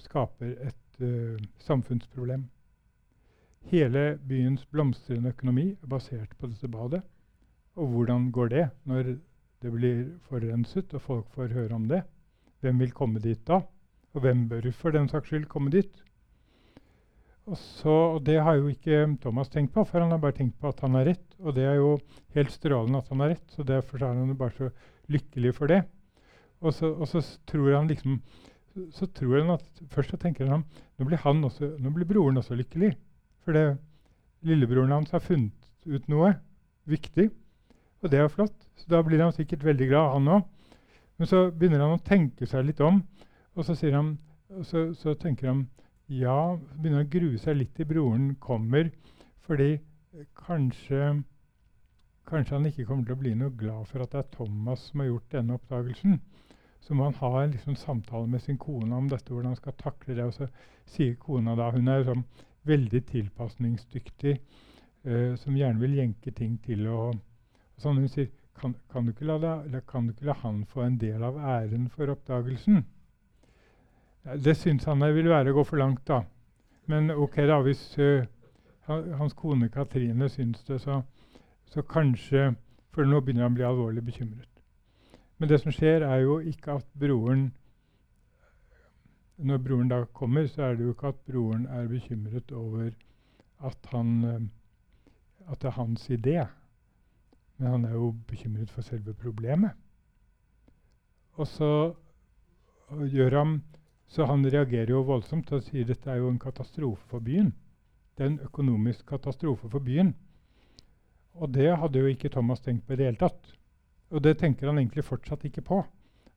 [0.00, 2.48] skaper et eh, samfunnsproblem.
[3.68, 7.02] Hele byens blomstrende økonomi er basert på dette badet.
[7.76, 9.16] Og hvordan går det når
[9.60, 12.00] det blir forurenset og folk får høre om det?
[12.60, 13.60] Hvem vil komme dit da?
[14.14, 15.92] Og hvem bør for den saks skyld komme dit?
[17.46, 20.58] Og, så, og, Det har jo ikke Thomas tenkt på, for han har bare tenkt
[20.60, 21.36] på at han har rett.
[21.38, 21.98] Og det er jo
[22.34, 24.70] helt strålende at han har rett, så derfor er han bare så
[25.08, 25.82] lykkelig for det.
[26.60, 28.20] Og så, og så tror han liksom
[28.94, 30.62] så tror han at Først så tenker han
[30.98, 32.92] nå blir, han også, nå blir broren også lykkelig.
[33.50, 33.78] For det,
[34.46, 36.28] lillebroren hans har funnet ut noe
[36.86, 37.24] viktig,
[37.98, 38.54] og det er flott.
[38.78, 40.44] Så da blir han sikkert veldig glad, han òg.
[41.18, 43.00] Men så begynner han å tenke seg litt om,
[43.58, 44.12] og så, han,
[44.62, 45.64] så, så tenker han
[46.06, 46.36] ja,
[46.76, 48.92] begynner å grue seg litt til broren kommer,
[49.42, 49.80] fordi
[50.38, 51.08] kanskje,
[52.30, 55.02] kanskje han ikke kommer til å bli noe glad for at det er Thomas som
[55.02, 56.20] har gjort denne oppdagelsen.
[56.86, 59.74] Så må han ha en liksom, samtale med sin kone om dette, hvordan han skal
[59.82, 60.28] takle det.
[60.30, 60.48] Og så
[60.86, 62.22] sier kona da Hun er sånn
[62.68, 64.36] veldig tilpasningsdyktig,
[65.06, 66.86] uh, som gjerne vil jenke ting til.
[66.86, 67.10] å
[67.80, 68.28] sånn, hun sier
[68.60, 72.10] kan, kan, du det, kan, du ikke la han få en del av æren for
[72.12, 72.82] oppdagelsen?
[74.36, 76.22] Det syns han det vil være å gå for langt, da.
[76.90, 78.26] Men ok, da, hvis uh,
[79.16, 81.02] hans kone Katrine syns det, så,
[81.70, 82.54] så, kanskje
[82.90, 84.48] For nå begynner han å bli alvorlig bekymret.
[85.38, 87.52] Men det som skjer, er jo ikke at broren
[89.40, 92.90] Når broren da kommer, så er det jo ikke at broren er bekymret over
[93.64, 96.36] at, han, uh, at det er hans idé.
[97.56, 99.70] Men han er jo bekymret for selve problemet.
[101.40, 101.72] Og så
[102.90, 103.60] gjør han
[104.10, 107.52] så han reagerer jo voldsomt og sier dette er jo en katastrofe for byen.
[108.18, 110.16] Det er en økonomisk katastrofe for byen.
[111.38, 113.52] Og det hadde jo ikke Thomas tenkt på i det hele tatt.
[114.10, 115.78] Og det tenker han egentlig fortsatt ikke på.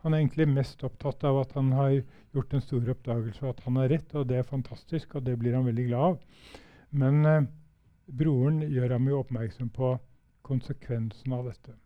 [0.03, 1.93] Han er egentlig mest opptatt av at han har
[2.35, 5.37] gjort en stor oppdagelse, og at han har rett, og det er fantastisk, og det
[5.39, 6.49] blir han veldig glad av.
[7.03, 7.45] Men eh,
[8.19, 9.93] broren gjør ham jo oppmerksom på
[10.43, 11.77] konsekvensen av dette.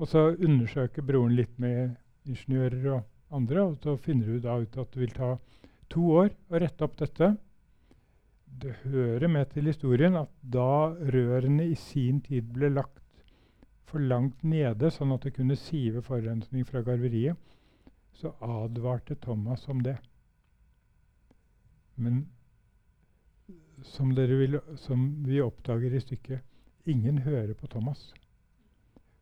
[0.00, 1.94] Og så undersøker broren litt med
[2.28, 3.66] ingeniører og andre.
[3.68, 5.34] Og så finner du da ut at det vil ta
[5.92, 7.34] to år å rette opp dette.
[8.60, 12.98] Det hører med til historien at da rørene i sin tid ble lagt
[13.90, 17.38] for langt nede, sånn at det kunne sive forurensning fra garveriet,
[18.16, 19.96] så advarte Thomas om det.
[22.00, 22.24] Men
[23.82, 26.44] som, vil, som vi oppdager i stykket,
[26.88, 28.10] ingen hører på Thomas.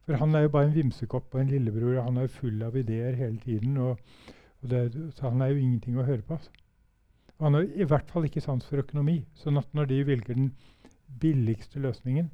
[0.06, 2.76] For han er jo bare en vimsekopp og en lillebror, og han er full av
[2.80, 3.76] ideer hele tiden.
[3.76, 4.00] Og,
[4.62, 4.82] og det,
[5.18, 6.38] så han er jo ingenting å høre på.
[6.38, 6.54] Altså.
[7.38, 9.20] Og han har i hvert fall ikke sans for økonomi.
[9.38, 10.52] sånn at når de velger den
[11.20, 12.30] billigste løsningen,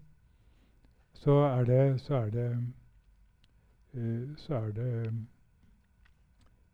[1.14, 2.50] så er det Så er det,
[3.94, 5.12] uh, så er det,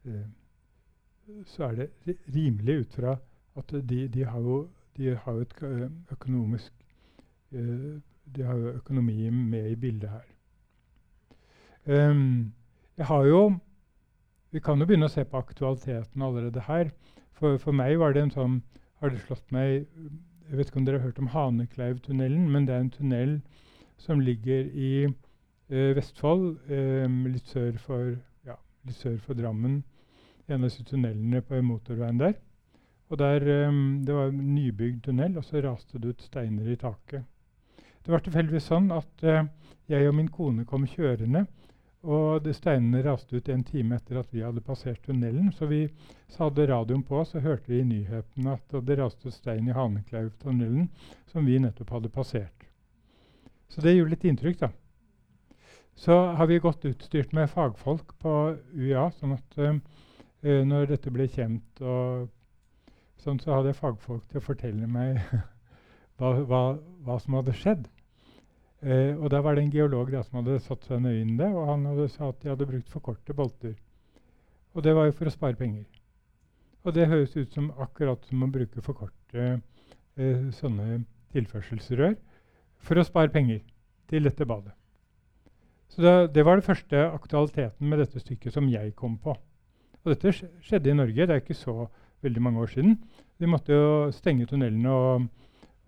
[0.05, 0.27] uh,
[1.47, 1.91] så er det
[2.35, 3.17] rimelig ut fra
[3.57, 5.55] at de, de, har jo, de har et
[6.11, 6.73] økonomisk
[7.53, 8.01] uh,
[8.37, 10.27] De har jo økonomi med i bildet her.
[12.11, 12.53] Um,
[12.97, 13.59] jeg har jo
[14.53, 16.91] Vi kan jo begynne å se på aktualiteten allerede her.
[17.33, 18.63] For, for meg var det en sånn
[19.01, 19.87] Har det slått meg
[20.51, 23.37] Jeg vet ikke om dere har hørt om Hanekleivtunnelen, men det er en tunnel
[24.01, 28.15] som ligger i eh, Vestfold, um, litt, sør for,
[28.47, 28.57] ja,
[28.89, 29.83] litt sør for Drammen.
[30.49, 32.39] En av disse tunnelene på motorveien der.
[33.11, 36.79] Og der, um, Det var en nybygd tunnel, og så raste det ut steiner i
[36.81, 37.27] taket.
[38.01, 39.45] Det var tilfeldigvis sånn at uh,
[39.91, 41.45] jeg og min kone kom kjørende.
[42.01, 45.51] Og steinene raste ut en time etter at vi hadde passert tunnelen.
[45.53, 45.83] Så vi
[46.39, 50.89] hadde radioen på, så hørte vi i nyhetene at det raste ut stein i Hanekleivtunnelen,
[51.29, 52.60] som vi nettopp hadde passert.
[53.71, 54.71] Så det gjorde litt inntrykk, da.
[56.01, 58.35] Så har vi godt utstyrt med fagfolk på
[58.75, 59.77] UiA, sånn at uh,
[60.67, 62.31] når dette ble kjent, og
[63.21, 65.21] sånn, så hadde jeg fagfolk til å fortelle meg
[66.19, 66.63] hva, hva,
[67.05, 67.85] hva som hadde skjedd.
[68.81, 71.39] Uh, og Der var det en geolog da, som hadde satt seg nøye inn i
[71.43, 73.77] det, og han hadde sa at de hadde brukt for korte bolter.
[74.75, 75.85] Og det var jo for å spare penger.
[76.87, 81.05] Og det høres ut som akkurat som å bruke for korte uh, sånne
[81.37, 82.17] tilførselsrør
[82.81, 83.63] for å spare penger
[84.11, 84.75] til dette badet.
[85.91, 89.35] Så det, det var den første aktualiteten med dette stykket som jeg kom på.
[90.01, 91.27] Og dette skjedde i Norge.
[91.27, 91.89] Det er ikke så
[92.25, 92.95] veldig mange år siden.
[93.41, 95.27] Vi måtte jo stenge tunnelene og,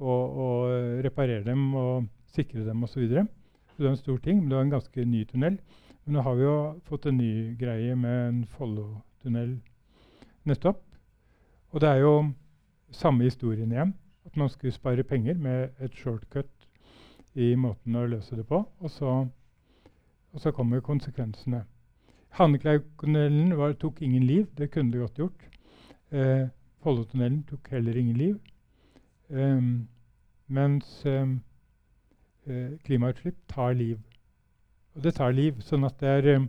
[0.02, 1.70] og, og reparere dem.
[1.78, 3.08] og sikre dem osv.
[3.08, 3.26] Det
[3.78, 5.58] var en stor ting, men det var en ganske ny tunnel.
[6.04, 6.56] Men nå har vi jo
[6.88, 9.58] fått en ny greie med en Follo-tunnel
[10.48, 10.82] nettopp.
[11.72, 12.14] Og det er jo
[12.90, 13.94] samme historien igjen.
[14.26, 16.61] At man skulle spare penger med et shortcut
[17.34, 18.62] i måten å løse det på.
[18.80, 19.12] Og så,
[20.32, 21.64] og så kommer konsekvensene.
[22.38, 24.46] Hanneklaugtunnelen tok ingen liv.
[24.56, 25.48] Det kunne det godt gjort.
[26.12, 26.48] Eh,
[26.82, 28.38] Follotunnelen tok heller ingen liv.
[29.28, 29.88] Um,
[30.46, 31.38] mens um,
[32.46, 34.00] eh, klimautslipp tar liv.
[34.94, 35.60] Og det tar liv.
[35.60, 36.42] sånn at det er,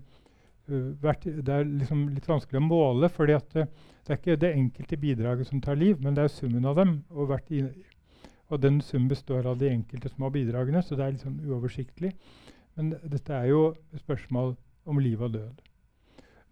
[0.68, 3.10] uh, vært, det er liksom litt vanskelig å måle.
[3.14, 3.68] For det, det,
[4.10, 6.98] er ikke det enkelte bidraget som tar liv, men det er summen av dem.
[7.12, 7.62] Og, i,
[8.54, 12.12] og den summen består av de enkelte små bidragene, så det er litt sånn uoversiktlig.
[12.78, 13.64] Men dette er jo
[13.98, 14.54] spørsmål
[14.90, 15.62] om liv og død.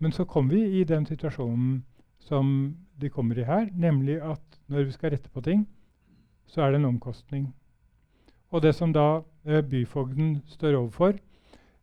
[0.02, 1.84] Men så kommer vi i den situasjonen
[2.26, 5.68] som de kommer i her, nemlig at når vi skal rette på ting,
[6.50, 7.52] så er det en omkostning.
[8.52, 11.14] Og det som da eh, byfogden står overfor,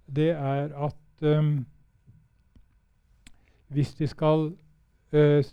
[0.06, 1.52] det er at eh,
[3.68, 4.50] hvis de skal
[5.12, 5.46] eh,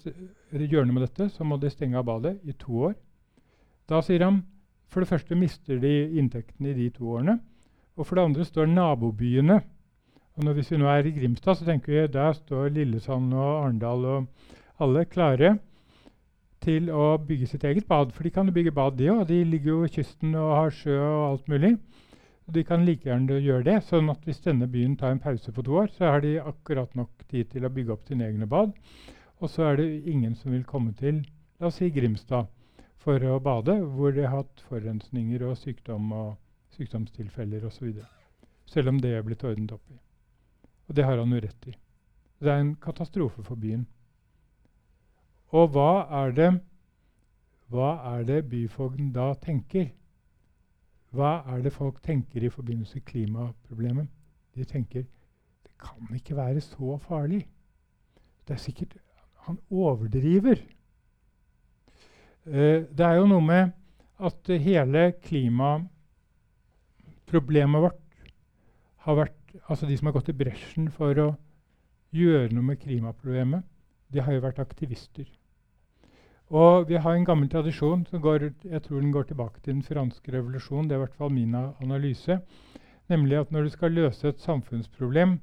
[0.51, 2.97] gjøre noe med dette, så må de stenge av badet i to år.
[3.89, 4.41] Da sier han
[4.89, 7.39] for det første mister de inntektene i de to årene.
[7.95, 9.61] Og for det andre står nabobyene.
[10.35, 13.63] Og når, Hvis vi nå er i Grimstad, så tenker vi der står Lillesand og
[13.63, 14.27] Arendal og
[14.79, 15.57] alle klare
[16.65, 18.11] til å bygge sitt eget bad.
[18.11, 19.27] For de kan jo bygge bad, de òg.
[19.29, 21.75] De ligger jo ved kysten og har sjø og alt mulig.
[22.45, 23.77] Og de kan like gjerne gjøre det.
[23.83, 26.95] sånn at hvis denne byen tar en pause på to år, så har de akkurat
[26.95, 28.73] nok tid til å bygge opp sine egne bad.
[29.39, 31.23] Og så er det ingen som vil komme til
[31.59, 32.51] la oss si Grimstad
[33.05, 36.31] for å bade, hvor de har hatt forurensninger og sykdom og
[36.73, 37.91] sykdomstilfeller osv.
[38.65, 39.97] Selv om det er blitt ordnet opp i.
[40.89, 41.75] Og det har han jo rett i.
[42.41, 43.85] Det er en katastrofe for byen.
[45.53, 46.49] Og hva er det,
[47.71, 49.91] hva er det byfogden da tenker?
[51.15, 54.09] Hva er det folk tenker i forbindelse med klimaproblemet?
[54.55, 57.45] De tenker det kan ikke være så farlig.
[58.47, 58.97] Det er sikkert
[59.45, 60.57] Han overdriver.
[62.45, 63.71] Eh, det er jo noe med
[64.21, 68.01] at hele klimaproblemet vårt
[69.05, 71.37] har vært Altså de som har gått i bresjen for å
[72.11, 73.63] gjøre noe med klimaproblemet,
[74.11, 75.23] de har jo vært aktivister.
[76.51, 79.87] Og vi har en gammel tradisjon som går, jeg tror den går tilbake til den
[79.87, 80.89] franske revolusjonen.
[80.89, 82.35] Det er i hvert fall min analyse.
[83.07, 85.39] Nemlig at når du skal løse et samfunnsproblem,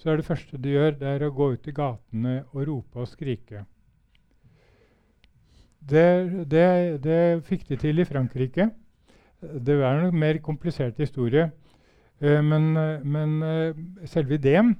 [0.00, 2.96] så er det første du gjør, det er å gå ut i gatene og rope
[3.04, 3.58] og skrike.
[5.82, 8.68] Det, det, det fikk de til i Frankrike.
[9.42, 11.48] Det er en mer komplisert historie.
[12.22, 14.76] Uh, men, men uh, selve ideen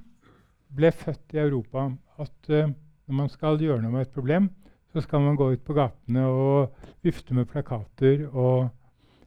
[0.73, 1.89] ble født i Europa.
[2.23, 2.71] At uh,
[3.07, 4.47] når man skal gjøre noe med et problem,
[4.93, 8.69] så skal man gå ut på gatene og vifte med plakater og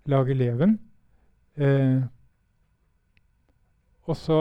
[0.07, 0.77] lage leven.
[4.07, 4.39] Og så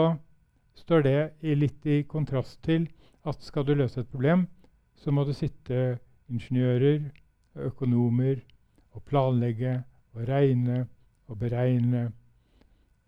[0.78, 2.86] står det i litt i kontrast til
[3.26, 4.46] at skal du løse et problem,
[4.94, 5.98] så må det sitte
[6.30, 7.08] ingeniører,
[7.56, 8.40] økonomer
[8.96, 9.78] og planlegge
[10.14, 10.86] og regne
[11.28, 12.12] og beregne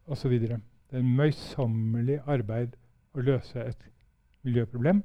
[0.06, 0.34] osv.
[0.40, 2.76] Det er en møysommelig arbeid
[3.14, 3.88] å løse et
[4.46, 5.02] miljøproblem.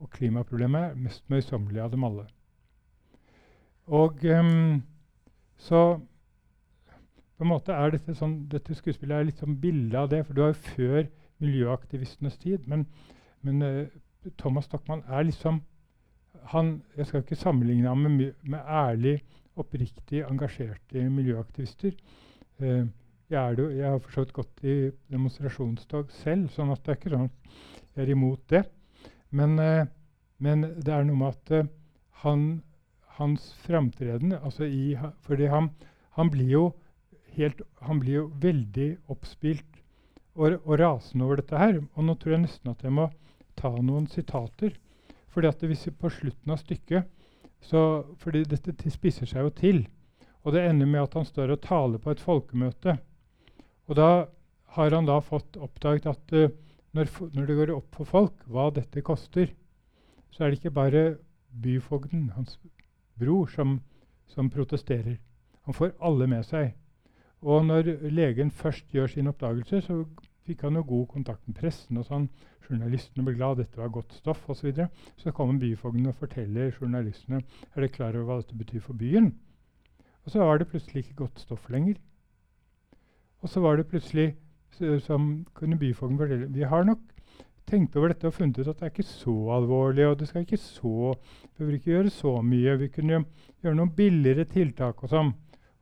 [0.00, 2.26] Og klimaproblemet er mest møysommelig av dem alle.
[3.86, 4.82] Og um,
[5.56, 5.82] så
[7.36, 10.36] på en måte er dette, sånn, dette skuespillet er litt sånn bilde av det, for
[10.36, 11.08] du er jo før
[11.44, 12.64] miljøaktivistenes tid.
[12.68, 12.86] Men,
[13.44, 15.62] men uh, Thomas Stockmann er liksom
[16.52, 19.20] han, Jeg skal ikke sammenligne ham med, med ærlig,
[19.56, 21.94] oppriktig engasjerte miljøaktivister.
[22.60, 22.86] Eh,
[23.30, 24.76] jeg, det, jeg, har for så vidt gått i
[25.12, 27.56] demonstrasjonstog selv, sånn at det er ikke sånn at
[27.96, 28.62] jeg er imot det.
[29.30, 29.88] Men, eh,
[30.38, 31.72] men det er noe med at
[32.22, 32.46] han,
[33.18, 34.68] hans framtreden altså
[35.24, 35.70] Fordi han,
[36.16, 36.64] han, blir jo
[37.36, 39.80] helt, han blir jo veldig oppspilt
[40.36, 41.80] og, og, rasende over dette her.
[41.94, 43.08] Og nå tror jeg nesten at jeg må
[43.56, 44.76] ta noen sitater.
[45.36, 47.04] Fordi at hvis På slutten av stykket
[47.60, 47.80] så,
[48.20, 49.82] fordi Dette spisser seg jo til.
[50.46, 52.96] Og det ender med at han står og taler på et folkemøte.
[53.90, 54.08] Og da
[54.76, 56.48] har han da fått oppdaget at uh,
[56.96, 59.50] når, når, det går opp for folk hva dette koster,
[60.30, 61.02] så er det ikke bare
[61.50, 62.56] byfogden, hans
[63.18, 63.80] bror, som,
[64.30, 65.18] som protesterer.
[65.68, 66.72] Han får alle med seg.
[67.44, 70.04] Og når legen først gjør sin oppdagelse, så
[70.46, 71.98] fikk han jo god kontakt med pressen.
[71.98, 72.28] og sånn.
[72.66, 74.60] Journalistene ble glad, dette var godt stoff osv.
[74.60, 74.88] Så, videre.
[75.16, 79.34] så kommer byfogden og forteller journalistene er dere klar over hva dette betyr for byen.
[80.24, 82.00] Og så var det plutselig ikke godt stoff lenger.
[83.42, 84.34] Og så var det plutselig
[85.06, 87.00] som kunne byfogden fortelle vi har nok
[87.66, 90.06] tenkt over dette og funnet ut at det er ikke så alvorlig.
[90.06, 92.78] og det skal ikke så, Vi behøver ikke gjøre så mye.
[92.78, 93.24] Vi kunne
[93.62, 95.02] gjøre noen billigere tiltak.
[95.02, 95.32] Og sånn.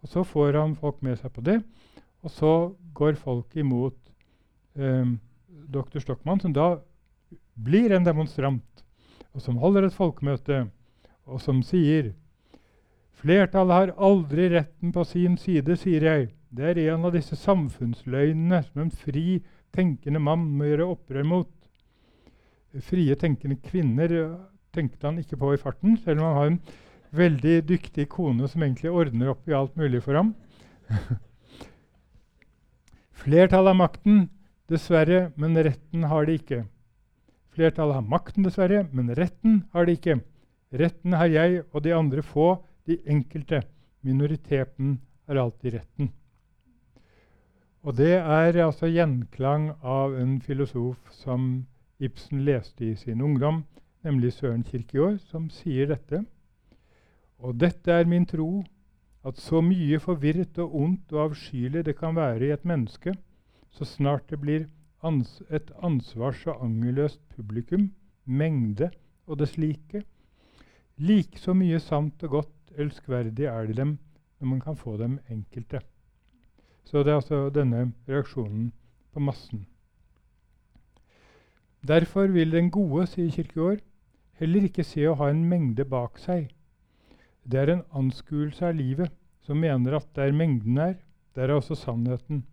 [0.03, 1.63] Og så får han folk med seg på det.
[2.23, 3.97] Og så går folk imot
[4.79, 5.15] eh,
[5.69, 6.01] dr.
[6.01, 6.79] Stockmann, som da
[7.55, 8.85] blir en demonstrant,
[9.35, 10.67] og som holder et folkemøte,
[11.25, 12.13] og som sier
[13.25, 16.27] Flertallet har aldri retten på sin side, sier jeg.
[16.53, 19.39] Det er en av disse samfunnsløgnene som en fri,
[19.73, 21.53] tenkende mann må gjøre opprør mot.
[22.85, 24.35] Frie, tenkende kvinner eh,
[24.75, 26.61] tenkte han ikke på i farten, selv om han har en
[27.15, 30.35] veldig dyktig kone som egentlig ordner opp i alt mulig for ham.
[33.25, 34.25] Flertallet har makten,
[34.71, 36.65] dessverre, men retten har det ikke.
[37.55, 40.19] Flertallet har makten, dessverre, men retten har det ikke.
[40.75, 42.57] Retten har jeg og de andre få,
[42.89, 43.63] de enkelte.
[44.05, 44.99] Minoriteten
[45.29, 46.11] har alltid retten.
[47.85, 51.67] Og det er altså gjenklang av en filosof som
[52.01, 53.63] Ibsen leste i sin ungdom,
[54.05, 56.25] nemlig Søren Kirkegård, som sier dette.
[57.39, 58.65] Og dette er min tro,
[59.25, 63.15] at så mye forvirret og ondt og avskyelig det kan være i et menneske,
[63.75, 64.67] så snart det blir
[65.05, 67.91] ans et ansvars- og angerløst publikum,
[68.25, 68.91] mengde
[69.27, 70.05] og det slike,
[70.97, 73.99] like så mye sant og godt elskverdig er det dem
[74.41, 75.81] når man kan få dem enkelte.
[76.85, 78.73] Så det er altså denne reaksjonen
[79.13, 79.67] på massen.
[81.87, 83.83] Derfor vil den gode, sier Kirkegård,
[84.41, 86.49] heller ikke se å ha en mengde bak seg,
[87.45, 89.13] det er en anskuelse av livet
[89.45, 90.95] som mener at der mengden er,
[91.37, 92.45] der er også sannheten,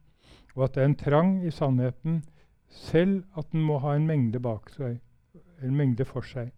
[0.56, 2.22] og at det er en trang i sannheten,
[2.68, 5.00] selv at den må ha en mengde bak seg,
[5.64, 6.52] en mengde for seg.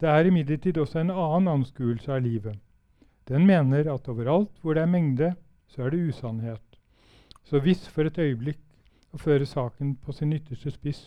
[0.00, 2.56] Det er imidlertid også en annen anskuelse av livet.
[3.28, 5.34] Den mener at overalt hvor det er mengde,
[5.68, 6.62] så er det usannhet.
[7.44, 8.60] Så hvis for et øyeblikk
[9.14, 11.02] å føre saken på sin ytterste spiss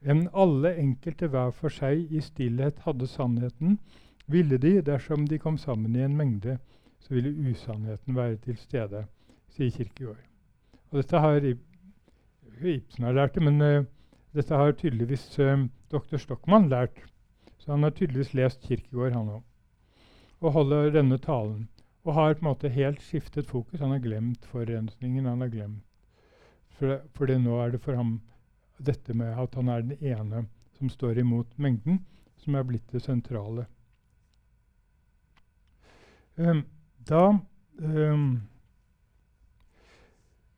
[0.00, 3.76] enn alle enkelte hver for seg i stillhet hadde sannheten,
[4.30, 6.56] ville de, dersom de kom sammen i en mengde,
[7.00, 9.04] så ville usannheten være til stede,
[9.52, 10.29] sier Kirkegård.
[10.90, 11.40] Og dette har
[12.60, 13.86] Ibsen har lært det, men uh,
[14.36, 16.18] dette har tydeligvis uh, dr.
[16.20, 16.98] Stockmann lært.
[17.60, 19.44] Så han har tydeligvis lest Kirkegård, han òg.
[20.40, 21.68] Og holder denne talen.
[22.04, 23.80] Og har på en måte helt skiftet fokus.
[23.80, 25.26] Han har glemt forurensningen.
[25.26, 25.84] han har glemt
[26.80, 28.18] for, for det nå er det for ham
[28.80, 30.46] dette med at han er den ene
[30.78, 32.00] som står imot mengden,
[32.40, 33.66] som er blitt det sentrale.
[36.40, 36.64] Um,
[37.04, 37.36] da
[37.84, 38.40] um,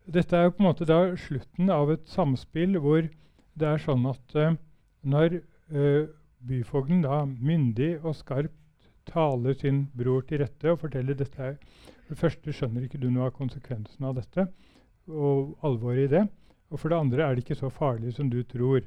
[0.06, 3.06] Dette er jo på en måte da slutten av et samspill hvor
[3.58, 4.56] det er sånn at uh,
[5.06, 5.38] når
[5.74, 6.08] uh,
[6.42, 8.56] byfogden da myndig og skarpt
[9.06, 13.08] taler sin bror til rette og forteller dette her For det første skjønner ikke du
[13.10, 14.46] noe av konsekvensen av dette
[15.10, 16.26] og alvoret i det.
[16.70, 18.82] Og for det andre er det ikke så farlig som du tror.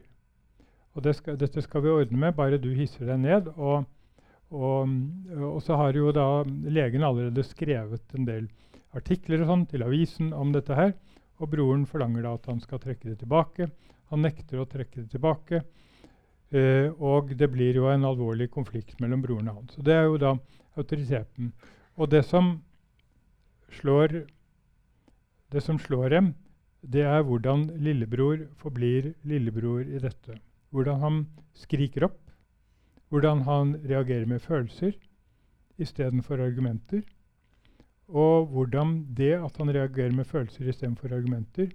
[0.96, 3.52] Og det skal, dette skal vi ordne med, bare du hisser deg ned.
[3.56, 3.86] og
[4.54, 4.90] og,
[5.34, 8.46] og, så har jo da legen allerede skrevet en del
[8.96, 10.94] artikler og sånn til avisen om dette her.
[11.42, 13.70] Og broren forlanger da at han skal trekke det tilbake.
[14.14, 15.64] Han nekter å trekke det tilbake.
[16.56, 19.70] Eh, og det blir jo en alvorlig konflikt mellom broren og han.
[19.74, 20.36] Så det er jo da
[20.80, 21.52] autoriteten.
[22.00, 22.58] Og det som
[23.80, 24.22] slår,
[25.52, 26.34] det som slår dem,
[26.86, 30.38] det er hvordan lillebror forblir lillebror i dette.
[30.72, 31.26] Hvordan han
[31.58, 32.22] skriker opp
[33.10, 34.92] hvordan han reagerer med følelser
[35.78, 37.02] istedenfor argumenter.
[38.08, 41.72] Og hvordan det at han reagerer med følelser istedenfor argumenter,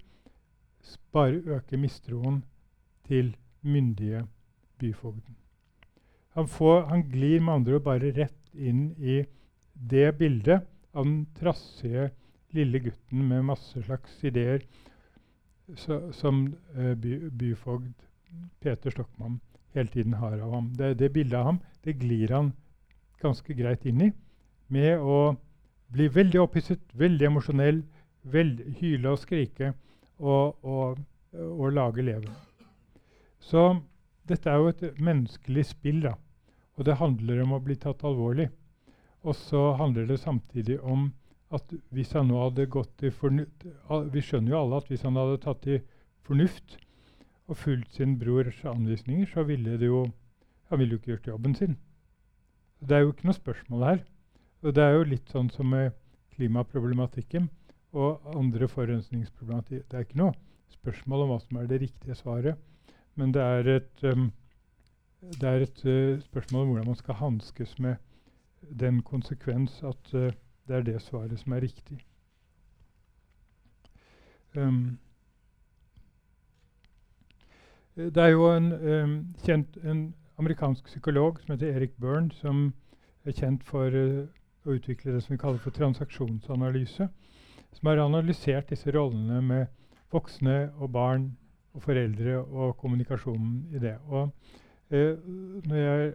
[1.11, 2.43] bare øker mistroen
[3.07, 4.25] til myndige
[4.79, 5.35] byfogden.
[6.29, 9.21] Han, får, han glir med andre ord bare rett inn i
[9.73, 10.63] det bildet
[10.93, 12.09] av den trassige
[12.55, 14.63] lille gutten med masse slags ideer
[15.75, 17.93] så, som uh, by, byfogd
[18.63, 19.39] Peter Stokmann
[19.75, 20.71] hele tiden har av ham.
[20.75, 22.51] Det, det bildet av ham det glir han
[23.21, 24.11] ganske greit inn i
[24.71, 25.35] med å
[25.91, 27.81] bli veldig opphisset, veldig emosjonell,
[28.31, 29.73] veld, hyle og skrike
[30.19, 30.99] og, og,
[31.33, 32.33] og lage leven.
[33.41, 33.81] Så
[34.29, 36.15] dette er jo et menneskelig spill, da.
[36.77, 38.47] Og det handler om å bli tatt alvorlig.
[39.25, 41.09] Og så handler det samtidig om
[41.51, 43.65] at hvis han nå hadde gått til fornuft
[44.13, 45.81] Vi skjønner jo alle at hvis han hadde tatt til
[46.23, 46.77] fornuft
[47.51, 50.05] og fulgt sin brors anvisninger, så ville det jo
[50.71, 51.75] Han ville jo ikke gjort jobben sin.
[52.79, 53.97] Det er jo ikke noe spørsmål her.
[54.61, 55.95] Og det er jo litt sånn som med
[56.35, 57.47] klimaproblematikken
[57.97, 59.87] og andre forurensningsproblematikker.
[59.89, 60.35] Det er ikke noe
[60.71, 62.59] spørsmål om hva som er det riktige svaret,
[63.17, 64.29] men det er et, um,
[65.41, 67.95] det er et uh, spørsmål om hvordan man skal hanskes med
[68.79, 70.29] den konsekvens at uh,
[70.67, 71.97] det er det svaret som er riktig.
[74.55, 74.99] Um,
[77.95, 82.73] det er jo en, um, kjent, en amerikansk psykolog som heter Erik Byrne, som
[83.25, 84.29] er kjent for uh,
[84.65, 87.07] å utvikle det som vi kaller for transaksjonsanalyse.
[87.71, 89.67] Som har analysert disse rollene med
[90.11, 91.29] voksne og barn
[91.73, 93.95] og foreldre og kommunikasjonen i det.
[94.11, 94.31] Og
[94.91, 95.15] eh,
[95.67, 96.13] når jeg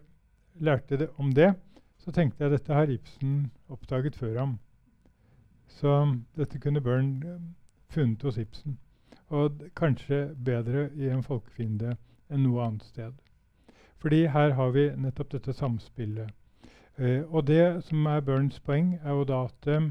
[0.60, 1.54] lærte det om det,
[1.98, 4.58] så tenkte jeg at dette har Ibsen oppdaget før ham.
[5.66, 5.92] Så
[6.36, 7.40] dette kunne Byrne uh,
[7.88, 8.78] funnet hos Ibsen.
[9.28, 11.96] Og kanskje bedre i en folkefiende
[12.30, 13.16] enn noe annet sted.
[13.98, 16.30] Fordi her har vi nettopp dette samspillet.
[16.96, 19.88] Uh, og det som er Burns poeng, er jo da at uh,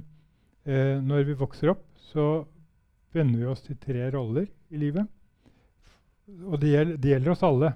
[1.06, 2.45] når vi vokser opp, så
[3.16, 5.08] venner vi oss til tre roller i livet.
[6.49, 7.72] Og det gjelder, det gjelder oss alle.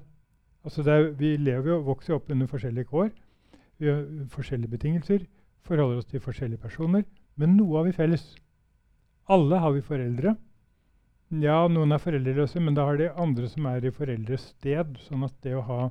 [0.65, 3.11] Altså er, vi lever og vokser opp under forskjellige kår.
[3.80, 4.03] Vi har
[4.34, 5.23] forskjellige betingelser,
[5.63, 7.05] forholder oss til forskjellige personer.
[7.39, 8.25] Men noe har vi felles.
[9.30, 10.36] Alle har vi foreldre.
[11.30, 14.97] Ja, noen er foreldreløse, men da har de andre som er i foreldres sted.
[15.05, 15.82] Sånn at det å ha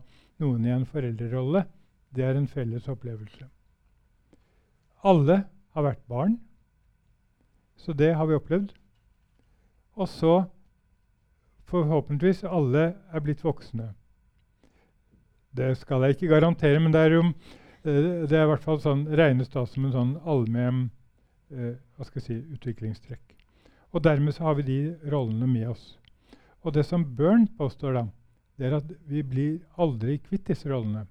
[0.43, 1.62] noen i en foreldrerolle,
[2.14, 3.48] det er en felles opplevelse.
[5.04, 5.42] Alle
[5.74, 6.38] har vært barn,
[7.76, 8.72] så det har vi opplevd.
[9.98, 10.34] Og så
[11.68, 13.92] forhåpentligvis alle er blitt voksne.
[15.54, 17.24] Det skal jeg ikke garantere, men det er jo
[17.88, 20.88] Eh, det er i hvert fall sånn, regnes da som en sånn allmenn
[21.52, 23.36] eh, hva skal jeg si, utviklingstrekk.
[23.94, 24.78] Og dermed så har vi de
[25.12, 25.92] rollene med oss.
[26.66, 28.04] Og det som Børn påstår, da,
[28.59, 31.06] det er at vi blir aldri kvitt disse rollene.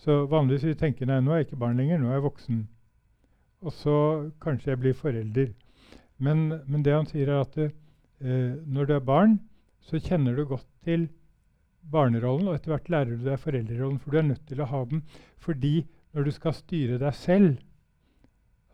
[0.00, 2.62] Så vanligvis vi tenker nei, nå er jeg ikke barn lenger, nå er jeg voksen.
[3.64, 3.96] Og så
[4.44, 5.52] kanskje jeg blir forelder.
[6.22, 9.38] Men, men det han sier, er at eh, når du er barn,
[9.84, 11.08] så kjenner du godt til
[11.92, 14.82] barnerollen, og etter hvert lærer du deg foreldrerollen, for du er nødt til å ha
[14.90, 15.04] den.
[15.44, 15.76] Fordi
[16.14, 17.54] når du skal styre deg selv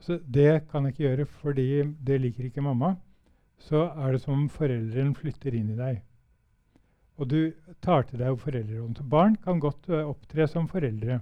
[0.01, 1.65] altså Det kan jeg ikke gjøre fordi
[2.09, 2.95] det liker ikke mamma.
[3.61, 5.99] Så er det som om forelderen flytter inn i deg.
[7.21, 7.53] Og du
[7.85, 8.97] tar til deg foreldrerollen.
[8.97, 11.21] Så barn kan godt uh, opptre som foreldre.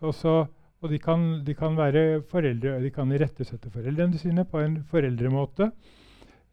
[0.00, 0.34] Og, så,
[0.80, 5.68] og de, kan, de, kan, være foreldre, de kan irettesette foreldrene sine på en foreldremåte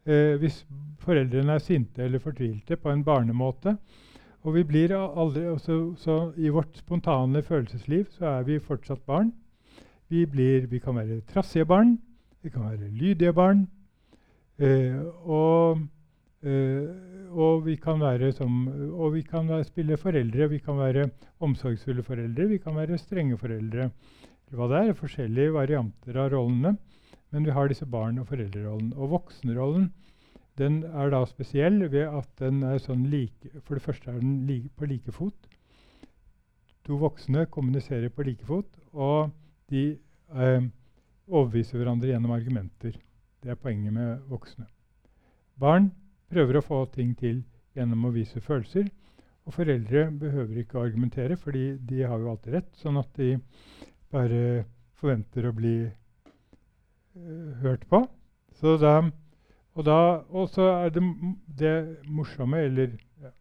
[0.08, 0.58] eh, hvis
[1.00, 3.76] foreldrene er sinte eller fortvilte på en barnemåte.
[4.46, 9.32] Og vi blir aldri, også, så I vårt spontane følelsesliv så er vi fortsatt barn.
[10.08, 11.98] Vi, blir, vi kan være trassige barn,
[12.42, 13.66] vi kan være lydige barn.
[14.58, 15.86] Eh, og, eh,
[16.42, 20.48] og, vi kan være som, og vi kan være, spille foreldre.
[20.48, 21.08] Vi kan være
[21.40, 23.90] omsorgsfulle foreldre, vi kan være strenge foreldre.
[24.54, 26.76] Hva det er, forskjellige varianter av rollene.
[27.30, 28.92] Men vi har disse barn- og foreldrerollen.
[28.96, 29.90] Og voksenrollen
[30.58, 34.46] den er da spesiell ved at den er sånn like For det første er den
[34.48, 35.36] like, på like fot.
[36.88, 39.30] To voksne kommuniserer på like fot, og
[39.70, 39.98] de
[40.32, 40.62] eh,
[41.28, 42.96] overbeviser hverandre gjennom argumenter.
[43.42, 44.64] Det er poenget med voksne.
[45.60, 45.92] Barn
[46.32, 47.42] prøver å få ting til
[47.76, 48.88] gjennom å vise følelser.
[49.48, 52.68] Og foreldre behøver ikke å argumentere, fordi de har jo alltid rett.
[52.76, 53.38] Sånn at de
[54.12, 54.66] bare
[55.00, 58.02] forventer å bli uh, hørt på.
[58.58, 58.98] Så da,
[59.78, 60.00] og, da,
[60.52, 61.04] så er det,
[61.60, 61.74] det
[62.10, 63.32] morsomme, eller ja,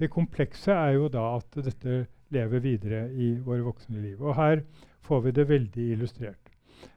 [0.00, 4.22] det komplekse, er jo da at dette lever videre i våre voksne liv.
[4.22, 4.62] Og her
[5.04, 6.52] får vi det veldig illustrert.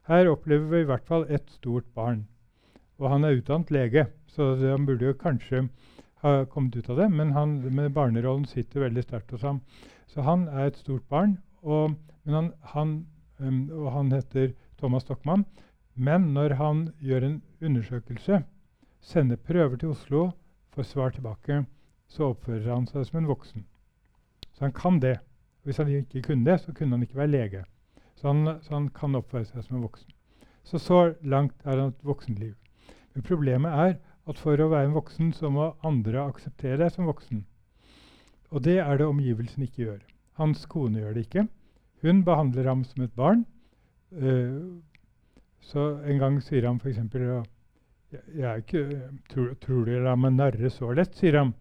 [0.08, 2.24] Her opplever vi i hvert fall et stort barn.
[3.02, 4.06] Og han er utdannet lege,
[4.36, 5.66] så han burde jo kanskje
[6.26, 9.62] ha kommet ut av det, men han, med barnerollen sitter veldig sterkt hos ham.
[10.08, 12.96] Så han er et stort barn, og, men han, han,
[13.40, 15.46] um, og han heter Thomas Stockmann.
[15.96, 18.42] Men når han gjør en undersøkelse,
[19.02, 20.32] sender prøver til Oslo,
[20.76, 21.62] får svar tilbake,
[22.08, 23.66] så oppfører han seg som en voksen.
[24.54, 25.18] Så han kan det.
[25.64, 27.64] Hvis han ikke kunne det, så kunne han ikke være lege.
[28.16, 30.12] Så han, så han kan oppføre seg som en voksen.
[30.66, 32.54] Så så langt er han et voksenliv.
[33.14, 33.96] Men problemet er
[34.30, 37.44] at for å være en voksen, så må andre akseptere deg som voksen.
[38.54, 40.02] Og det er det omgivelsene ikke gjør.
[40.40, 41.46] Hans kone gjør det ikke.
[42.06, 43.46] Hun behandler ham som et barn.
[44.16, 44.82] Uh,
[45.66, 47.00] så en gang sier han f.eks.:
[48.14, 48.84] jeg, jeg ikke,
[49.32, 51.54] tror, tror du lar meg narre så lett?' sier han.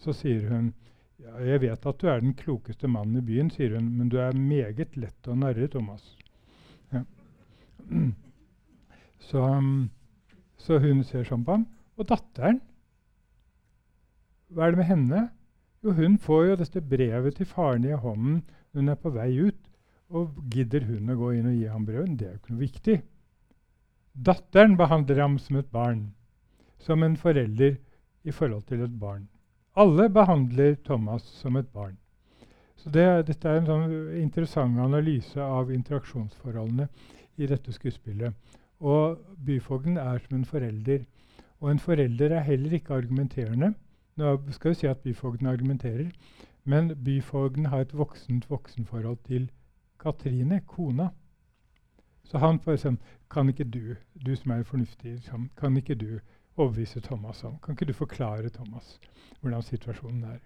[0.00, 0.72] Så sier hun
[1.20, 4.16] ja, 'Jeg vet at du er den klokeste mannen i byen', sier hun, 'men du
[4.18, 6.16] er meget lett å narre, Thomas'.
[6.92, 7.04] Ja.
[9.20, 9.90] Så, um,
[10.56, 11.66] så, hun ser sånn på ham.
[12.00, 12.62] Og datteren
[14.48, 15.24] Hva er det med henne?
[15.84, 18.40] Jo, hun får jo dette brevet til faren i hånden
[18.72, 19.60] når hun er på vei ut.
[20.10, 22.16] Og gidder hun å gå inn og gi ham brevet?
[22.18, 22.96] Det er jo ikke noe viktig.
[24.26, 26.00] Datteren behandler ham som et barn,
[26.82, 27.76] som en forelder
[28.26, 29.28] i forhold til et barn.
[29.78, 31.94] Alle behandler Thomas som et barn.
[32.80, 36.88] Så det, Dette er en sånn interessant analyse av interaksjonsforholdene
[37.38, 38.34] i dette skuespillet.
[38.80, 41.04] Og byfogden er som en forelder.
[41.60, 43.74] Og en forelder er heller ikke argumenterende.
[44.16, 46.10] Nå skal vi si at byfogden argumenterer,
[46.64, 49.50] men byfogden har et voksent voksenforhold til
[50.00, 51.08] Katrine, kona.
[52.24, 53.00] Så han får sånn
[53.30, 53.96] Kan ikke du,
[54.26, 55.20] du som er fornuftig,
[55.56, 56.18] kan ikke du
[56.56, 57.58] overbevise Thomas om?
[57.62, 58.98] Kan ikke du forklare Thomas
[59.40, 60.40] hvordan situasjonen er?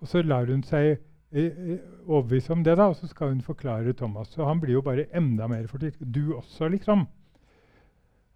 [0.00, 0.92] Og så lar hun seg
[1.32, 4.28] eh, eh, overbevise om det, da, og så skal hun forklare Thomas.
[4.28, 5.98] Så han blir jo bare enda mer fortvilet.
[6.14, 7.06] Du også, liksom.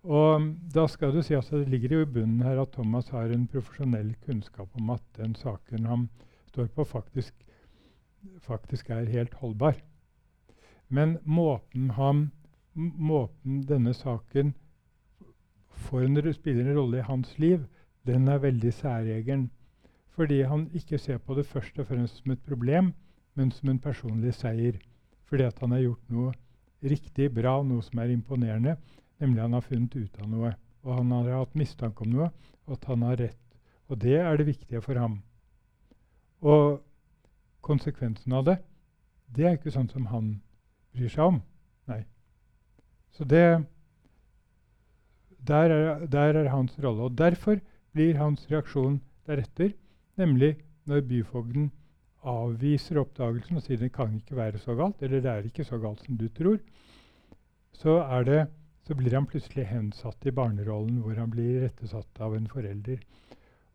[0.06, 3.32] Og da skal du si at Det ligger jo i bunnen her at Thomas har
[3.34, 6.08] en profesjonell kunnskap om at den saken han
[6.52, 7.34] står på, faktisk,
[8.40, 9.74] faktisk er helt holdbar.
[10.88, 12.30] Men måten, han,
[12.74, 14.54] måten denne saken
[15.92, 17.66] en, spiller en rolle i hans liv,
[18.06, 19.50] den er veldig særegen.
[20.14, 22.92] Fordi han ikke ser på det først og fremst som et problem,
[23.34, 24.78] men som en personlig seier.
[25.26, 26.32] Fordi at han har gjort noe
[26.82, 28.76] riktig bra, noe som er imponerende.
[29.22, 30.54] Nemlig han har funnet ut av noe.
[30.86, 32.30] Og han har hatt mistanke om noe,
[32.66, 33.42] og at han har rett.
[33.90, 35.20] Og det er det viktige for ham.
[36.42, 36.82] Og
[37.66, 38.58] konsekvensen av det,
[39.34, 40.36] det er ikke sånn som han
[40.94, 41.40] bryr seg om.
[41.90, 42.02] Nei.
[43.16, 43.46] Så det
[45.46, 47.06] der er, der er hans rolle.
[47.06, 47.58] Og Derfor
[47.92, 49.72] blir hans reaksjon deretter,
[50.16, 51.70] nemlig når byfogden
[52.26, 55.78] avviser oppdagelsen og sier det kan ikke være så galt, eller det er ikke så
[55.78, 56.58] galt som du tror,
[57.76, 58.40] så, er det,
[58.86, 63.00] så blir han plutselig hensatt i barnerollen, hvor han blir rettesatt av en forelder.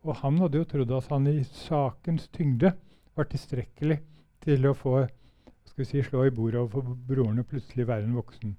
[0.02, 2.72] Og han hadde jo trodd at han i sakens tyngde
[3.14, 3.98] var tilstrekkelig
[4.42, 5.02] til å få
[5.72, 8.56] skal vi si, slå i bordet og få broren å plutselig være en voksen.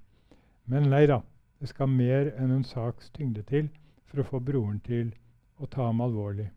[0.70, 1.20] Men nei da.
[1.62, 3.68] Det skal mer enn en saks tyngde til
[4.10, 5.12] for å få broren til
[5.62, 6.48] å ta ham alvorlig.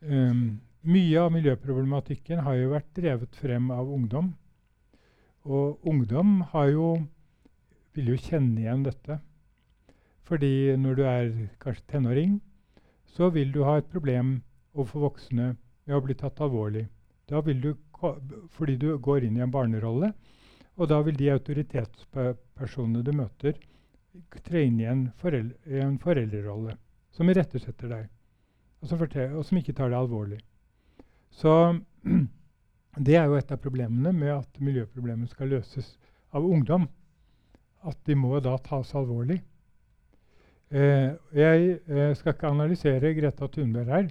[0.00, 4.30] Um, mye av miljøproblematikken har jo vært drevet frem av ungdom.
[5.44, 6.94] Og ungdom jo,
[7.94, 9.18] vil jo kjenne igjen dette.
[10.28, 11.30] Fordi når du er
[11.62, 12.40] kanskje tenåring,
[13.06, 14.42] så vil du ha et problem
[14.74, 15.54] overfor voksne
[15.86, 16.86] med å bli tatt alvorlig.
[17.26, 17.74] Du,
[18.50, 20.12] fordi du går inn i en barnerolle,
[20.76, 23.58] og da vil de autoritetspersonene du møter,
[24.46, 26.76] tre inn i en, forel en foreldrerolle
[27.14, 28.08] som irettesetter deg,
[28.80, 30.40] og som, og som, ikke tar det alvorlig.
[31.30, 31.52] Så
[32.98, 35.92] det er jo et av problemene med at miljøproblemet skal løses
[36.34, 36.88] av ungdom.
[37.86, 39.38] At de må da tas alvorlig.
[40.70, 44.10] Eh, jeg eh, skal ikke analysere Greta Thunberg her,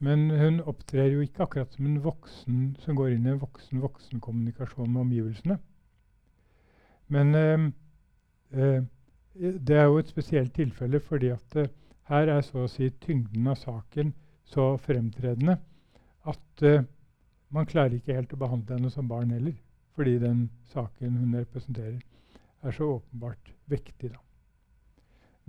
[0.00, 4.88] men hun opptrer jo ikke akkurat som en voksen som går inn i en voksen-voksen-kommunikasjon
[4.92, 5.58] med omgivelsene.
[7.12, 7.66] Men eh,
[8.54, 8.80] eh,
[9.34, 11.72] det er jo et spesielt tilfelle fordi at eh,
[12.10, 14.14] her er så å si tyngden av saken
[14.48, 15.58] så fremtredende
[16.30, 16.86] at eh,
[17.50, 19.56] man klarer ikke helt å behandle henne som barn heller.
[19.98, 21.98] Fordi den saken hun representerer,
[22.62, 24.12] er så åpenbart vektig.
[24.12, 24.20] Da.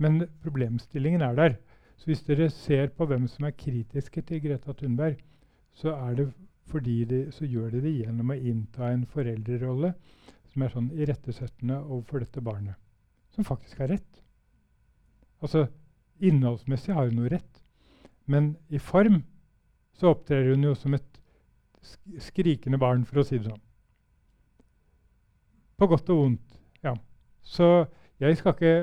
[0.02, 1.58] Men problemstillingen er der.
[1.96, 5.20] Så hvis dere ser på hvem som er kritiske til Greta Thunberg,
[5.72, 5.94] så,
[6.84, 9.92] de, så gjør de det gjennom å innta en foreldrerolle
[10.52, 12.74] som er sånn irettesettende overfor dette barnet,
[13.32, 14.22] som faktisk har rett.
[15.40, 15.68] Altså,
[16.22, 17.62] Innholdsmessig har hun noe rett,
[18.30, 19.22] men i form
[19.98, 21.11] så opptrer hun jo som et
[22.22, 23.62] skrikende barn, for å si det sånn.
[25.78, 26.60] På godt og vondt.
[26.84, 26.94] ja.
[27.42, 27.86] Så
[28.22, 28.74] jeg skal ikke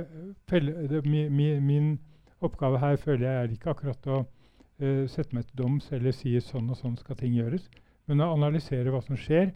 [0.51, 1.99] felle, min, min,
[2.43, 6.33] oppgave her føler jeg er ikke akkurat å uh, sette meg til doms eller si
[6.43, 7.69] sånn og sånn skal ting gjøres,
[8.07, 9.51] men å analysere hva som skjer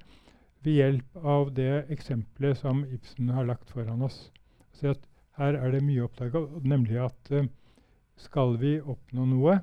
[0.64, 4.30] ved hjelp av det eksempelet som Ibsen har lagt foran oss.
[4.76, 4.96] Så
[5.39, 7.48] her er det mye å oppdage, nemlig at uh,
[8.20, 9.60] skal vi oppnå noe,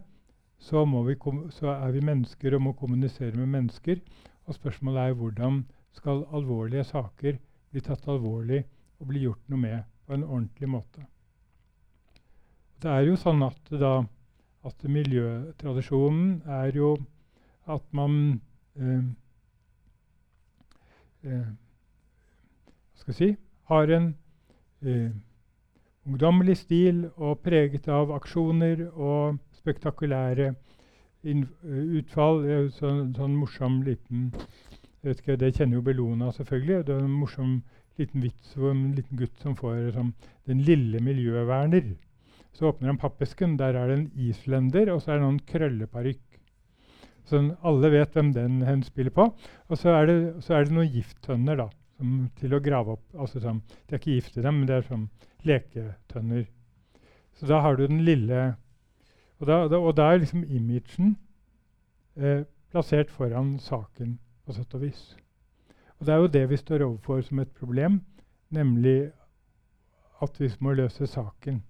[0.61, 1.17] så, vi
[1.51, 4.01] så, er vi mennesker og må kommunisere med mennesker.
[4.45, 7.39] Og spørsmålet er hvordan skal alvorlige saker
[7.71, 8.65] bli tatt alvorlig
[9.01, 11.07] og bli gjort noe med på en ordentlig måte.
[12.83, 14.03] Det er jo sånn at, da,
[14.65, 16.95] at miljøtradisjonen er jo
[17.71, 18.15] at man
[18.77, 19.05] eh,
[21.29, 21.51] eh,
[23.01, 23.29] skal si,
[23.71, 24.09] har en
[24.83, 25.13] eh,
[26.09, 30.55] ungdommelig stil og preget av aksjoner og spektakulære
[31.23, 32.43] utfall.
[32.45, 34.31] Det er sånn, sånn morsom liten
[35.01, 36.85] ikke, Det kjenner jo Bellona selvfølgelig.
[36.87, 37.61] Det er en morsom
[38.01, 40.15] liten vits om en liten gutt som får som,
[40.47, 41.97] 'Den lille miljøverner'.
[42.53, 43.57] Så åpner han pappesken.
[43.57, 46.21] Der er det en islender, og så er det noen krølleparykk.
[47.25, 49.35] Så alle vet hvem den hen spiller på.
[49.69, 53.05] Og så er det, så er det noen gifttønner da, som, til å grave opp.
[53.15, 55.07] Altså, som, det er ikke gift i dem, men det er sånn
[55.47, 56.49] leketønner.
[57.39, 58.57] Så da har du den lille
[59.41, 61.15] Og da, da, og da er liksom imagen
[62.17, 65.17] eh, plassert foran saken, på sett og vis.
[65.99, 68.01] Og Det er jo det vi står overfor som et problem,
[68.51, 69.11] nemlig
[70.23, 71.63] at vi må løse saken.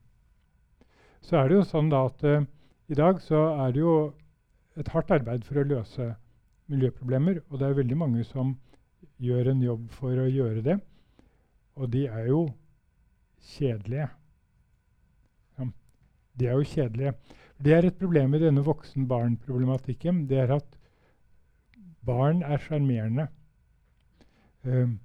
[1.21, 2.47] Så er det jo sånn da at uh,
[2.91, 3.95] i dag så er det jo
[4.79, 6.07] et hardt arbeid for å løse
[6.71, 7.43] miljøproblemer.
[7.51, 8.55] Og det er veldig mange som
[9.21, 10.79] gjør en jobb for å gjøre det.
[11.77, 12.47] Og de er jo
[13.53, 14.09] kjedelige.
[15.59, 15.68] Ja,
[16.41, 17.14] de er jo kjedelige.
[17.61, 20.25] Det er et problem i denne voksen-barn-problematikken.
[20.31, 20.79] Det er at
[22.07, 23.27] barn er sjarmerende.
[24.65, 24.99] Um,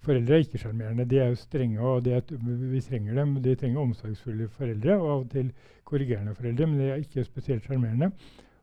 [0.00, 1.04] foreldre er ikke sjarmerende.
[1.08, 2.24] De er jo strenge, og er,
[2.72, 3.36] vi trenger dem.
[3.44, 5.52] De trenger omsorgsfulle foreldre og av og til
[5.84, 8.10] korrigerende foreldre, men de er ikke spesielt sjarmerende.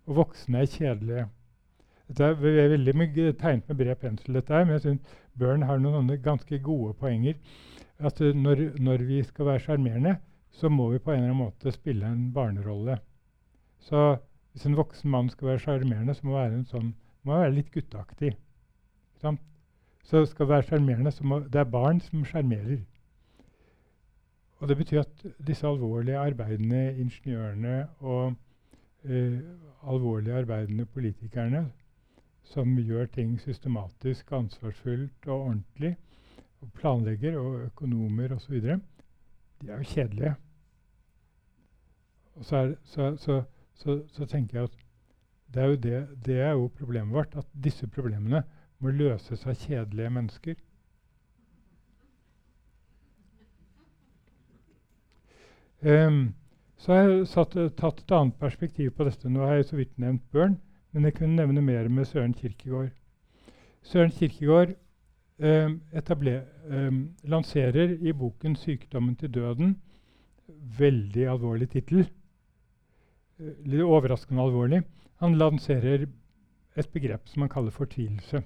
[0.06, 1.28] Og voksne er kjedelige.
[2.08, 5.82] Dette er veldig mye tegnet med bred pensel, dette her, men jeg syns Børn har
[5.82, 7.34] noen ganske gode poenger
[8.00, 10.16] at når, når, vi skal være sjarmerende,
[10.56, 12.98] så må vi på en eller annen måte spille en barnerolle.
[13.80, 14.18] Så
[14.54, 16.94] hvis en voksen mann skal være sjarmerende, så må han sånn,
[17.28, 18.36] være litt gutteaktig.
[20.06, 22.84] Så skal være sjarmerende, så må, det er barn som sjarmerer.
[24.62, 28.36] Og det betyr at disse alvorlige arbeidende ingeniørene og
[29.04, 29.42] eh,
[29.84, 31.66] alvorlige arbeidende politikerne
[32.46, 35.96] som gjør ting systematisk, ansvarsfullt og ordentlig,
[36.62, 38.62] og planlegger og økonomer osv.,
[39.62, 40.36] de er jo kjedelige.
[42.36, 44.78] Og så, er, så, så, så, tenker jeg at
[45.54, 48.44] det er, det, det er, jo problemet vårt, at disse problemene
[48.80, 50.56] må løses av kjedelige mennesker.
[55.86, 56.34] Um,
[56.78, 59.30] så har jeg satt, tatt et annet perspektiv på dette.
[59.30, 60.58] Nå har jeg så vidt nevnt Børn,
[60.92, 62.92] men jeg kunne nevne mer med Søren Kirkegård.
[63.86, 64.74] Søren Kirkegård
[65.40, 69.76] eh, um, lanserer i boken 'Sykdommen til døden'
[70.80, 72.10] veldig alvorlig tittel.
[73.40, 74.84] Eh, litt overraskende alvorlig.
[75.20, 76.06] Han lanserer
[76.76, 78.44] et begrep som han kaller fortvilelse.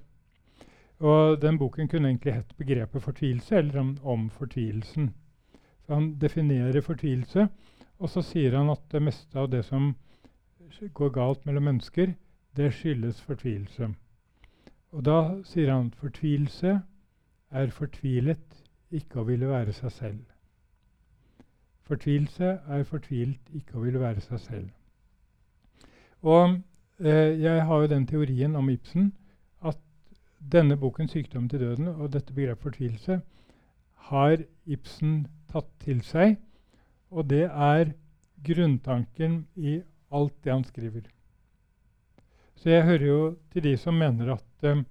[0.99, 5.13] Og den boken kunne egentlig hett 'Begrepet fortvilelse' eller om, om fortvilelsen.
[5.85, 7.47] Så han definerer fortvilelse,
[7.99, 9.95] og så sier han at det meste av det som
[10.93, 12.13] går galt mellom mennesker,
[12.57, 13.93] det skyldes fortvilelse.
[14.91, 16.81] Og da sier han at fortvilelse
[17.51, 20.25] er fortvilet ikke å ville være seg selv.
[21.83, 24.69] Fortvilelse er fortvilt ikke å ville være seg selv.
[26.21, 26.59] Og
[26.99, 29.13] eh, jeg har jo den teorien om Ibsen
[29.61, 29.77] at
[30.39, 33.21] denne boken 'Sykdom til døden' og dette begrepet fortvilelse
[34.09, 36.37] har Ibsen tatt til seg.
[37.11, 37.93] Og det er
[38.43, 41.07] grunntanken i alt det han skriver.
[42.55, 44.85] Så jeg hører jo til de som mener at um,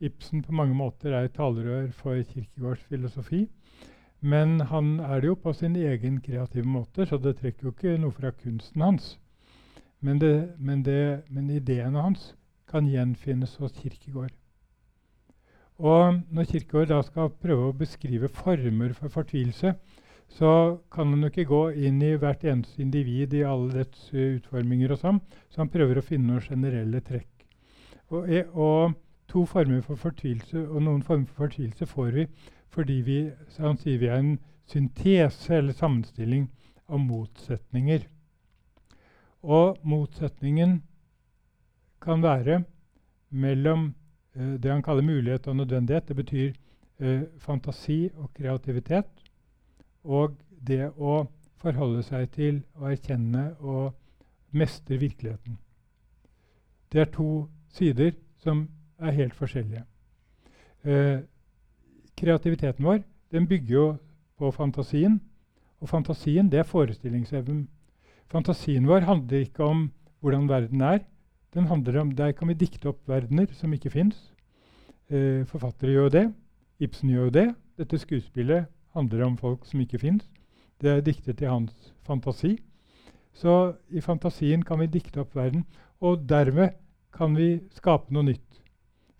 [0.00, 3.48] Ibsen på mange måter er et talerør for Kirkegårds filosofi.
[4.20, 7.98] Men han er det jo på sin egen kreative måte, så det trekker jo ikke
[7.98, 9.18] noe fra kunsten hans.
[10.02, 12.32] Men, det, men, det, men ideene hans
[12.70, 14.32] kan gjenfinnes hos Kirkegård.
[15.78, 19.74] Og når Kirkegård da skal prøve å beskrive former for fortvilelse,
[20.32, 20.52] så
[20.92, 24.94] kan han jo ikke gå inn i hvert eneste individ i alle dets uh, utforminger.
[24.94, 27.46] og sånn, Så han prøver å finne noen generelle trekk.
[28.10, 28.94] Og, og,
[29.32, 32.24] to former for fortvilelse og noen former for fortvilelse får vi
[32.72, 33.18] fordi vi,
[33.56, 34.34] han sier vi er en
[34.68, 36.50] syntese eller sammenstilling
[36.88, 38.04] av motsetninger.
[39.42, 40.82] Og motsetningen
[42.02, 42.62] kan være
[43.30, 43.94] mellom
[44.34, 46.08] eh, det han kaller mulighet og nødvendighet.
[46.08, 46.52] Det betyr
[46.98, 49.10] eh, fantasi og kreativitet
[50.04, 50.36] og
[50.66, 51.26] det å
[51.62, 53.92] forholde seg til å erkjenne og
[54.50, 55.58] mestre virkeligheten.
[56.92, 58.12] Det er to sider
[58.42, 58.68] som
[58.98, 59.84] er helt forskjellige.
[60.84, 61.20] eh,
[62.16, 63.96] kreativiteten vår den bygger jo
[64.38, 65.20] på fantasien.
[65.80, 67.68] Og fantasien, det er forestillingsevnen.
[68.32, 69.88] Fantasien vår handler ikke om
[70.24, 71.02] hvordan verden er.
[71.52, 74.32] Den handler om, Der kan vi dikte opp verdener som ikke fins.
[75.10, 76.32] Eh, forfattere gjør det.
[76.80, 77.54] Ibsen gjør det.
[77.76, 80.24] Dette skuespillet handler om folk som ikke fins.
[80.80, 82.58] Det er diktet i hans fantasi.
[83.34, 85.64] Så i fantasien kan vi dikte opp verden,
[86.00, 86.72] og dermed
[87.12, 88.62] kan vi skape noe nytt.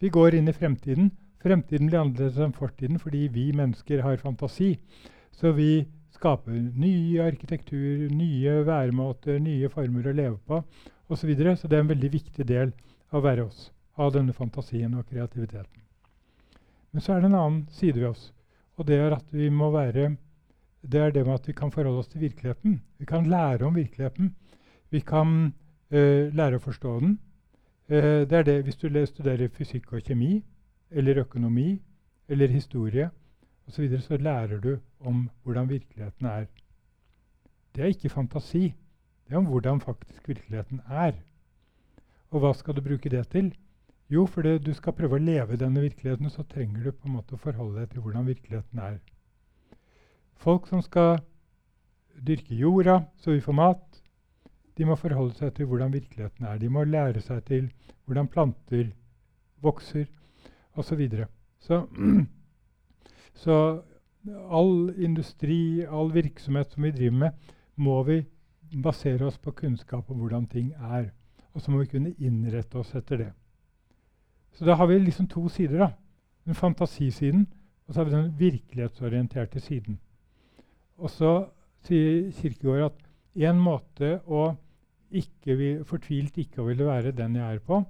[0.00, 1.12] Vi går inn i fremtiden.
[1.42, 4.78] Fremtiden blir annerledes enn fortiden fordi vi mennesker har fantasi.
[5.32, 5.86] Så vi
[6.22, 11.18] skaper nye arkitektur, nye væremåter, nye former å leve på osv.
[11.18, 11.56] Så, videre.
[11.58, 12.70] så det er en veldig viktig del
[13.10, 13.70] av å være oss.
[14.00, 15.82] av denne fantasien og kreativiteten.
[16.92, 18.22] Men så er det en annen side ved oss.
[18.80, 20.14] Og det er at vi må være
[20.80, 22.80] det er det med at vi kan forholde oss til virkeligheten.
[22.98, 24.32] Vi kan lære om virkeligheten.
[24.90, 25.52] Vi kan
[25.92, 27.18] uh, lære å forstå den.
[27.92, 30.40] Uh, det er det Hvis du studerer fysikk og kjemi,
[30.90, 31.82] eller økonomi,
[32.28, 33.10] eller historie
[33.72, 36.46] osv., så, så lærer du om hvordan virkeligheten er.
[37.74, 38.74] Det er ikke fantasi.
[39.26, 41.12] Det er om hvordan faktisk virkeligheten er.
[42.30, 43.54] Og hva skal du bruke det til?
[44.12, 47.36] Jo, fordi du skal prøve å leve denne virkeligheten, så trenger du på en måte
[47.36, 48.98] å forholde deg til hvordan virkeligheten er.
[50.36, 51.22] Folk som skal
[52.26, 54.02] dyrke jorda så vi får mat,
[54.76, 56.58] de må forholde seg til hvordan virkeligheten er.
[56.60, 57.70] De må lære seg til
[58.04, 58.90] hvordan planter
[59.62, 60.04] vokser
[60.74, 60.88] osv.
[60.88, 61.26] Så, videre.
[61.60, 61.86] så
[63.34, 63.82] Så
[64.48, 67.30] all industri, all virksomhet som vi driver med,
[67.76, 68.22] må vi
[68.82, 71.10] basere oss på kunnskap om hvordan ting er.
[71.52, 73.32] Og så må vi kunne innrette oss etter det.
[74.52, 75.78] Så da har vi liksom to sider.
[75.78, 75.90] da.
[76.44, 77.46] Den fantasisiden,
[77.86, 79.98] og så har vi den virkelighetsorienterte siden.
[80.98, 81.32] Og så
[81.86, 84.52] sier Kirkegård at en måte å
[85.12, 87.82] ikke vil, fortvilt ikke å ville være den jeg er på,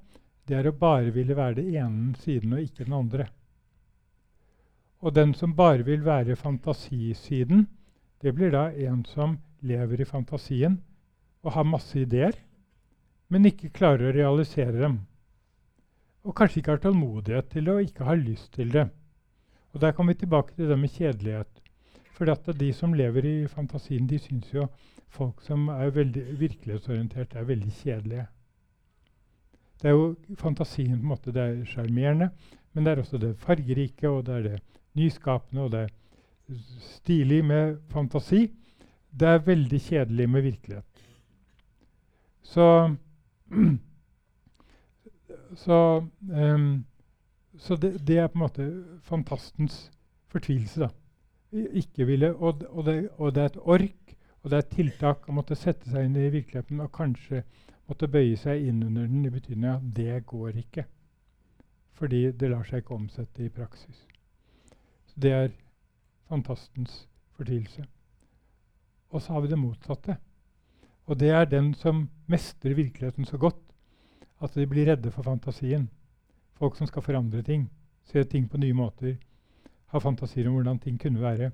[0.48, 3.28] det er å bare ville være det ene siden og ikke den andre.
[5.02, 7.66] Og den som bare vil være fantasisiden,
[8.22, 10.78] det blir da en som lever i fantasien
[11.42, 12.36] og har masse ideer,
[13.28, 15.00] men ikke klarer å realisere dem.
[16.22, 18.86] Og kanskje ikke har tålmodighet til det og ikke har lyst til det.
[19.72, 21.62] Og Der kommer vi tilbake til det med kjedelighet.
[22.12, 24.68] For de som lever i fantasien, de syns jo
[25.08, 28.26] folk som er veldig virkelighetsorientert, er veldig kjedelige.
[29.82, 32.30] Det er jo fantasien på en måte, det er sjarmerende,
[32.72, 34.60] men det er også det fargerike, og det er det
[34.98, 38.50] nyskapende, og det er stilig med fantasi.
[39.12, 41.06] Det er veldig kjedelig med virkelighet.
[42.42, 42.68] Så
[45.52, 46.84] Så, um,
[47.58, 49.90] så det, det, er på en måte fantastens
[50.32, 50.88] fortvilelse, da
[51.52, 55.28] ikke ville og, og, det, og, det, er et ork, og det er et tiltak
[55.28, 57.42] å måtte sette seg inn i virkeligheten og kanskje
[57.90, 60.86] måtte bøye seg inn under den i betydning at det går ikke.
[61.98, 64.06] Fordi det lar seg ikke omsette i praksis.
[65.14, 65.48] Det er
[66.28, 67.84] fantastens fortvilelse.
[69.10, 70.16] Og så har vi det motsatte.
[71.06, 73.60] Og det er den som mestrer virkeligheten så godt
[74.42, 75.90] at de blir redde for fantasien.
[76.54, 77.70] Folk som skal forandre ting,
[78.02, 79.16] se ting på nye måter
[79.92, 81.50] ha fantasier om hvordan ting kunne være.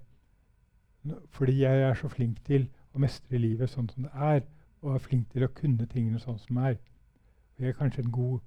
[1.31, 4.45] Fordi jeg er så flink til å mestre livet sånn som det er,
[4.83, 6.77] og er flink til å kunne tingene sånn som det er.
[7.59, 8.39] Jeg er kanskje en god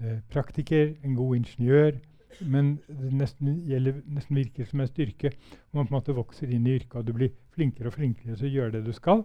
[0.00, 2.00] eh, praktiker, en god ingeniør,
[2.40, 5.32] men det nesten, gjelder, nesten virker som en styrke.
[5.72, 8.48] Man på en måte vokser inn i yrket, og du blir flinkere og flinkere til
[8.48, 9.24] å gjøre det du skal.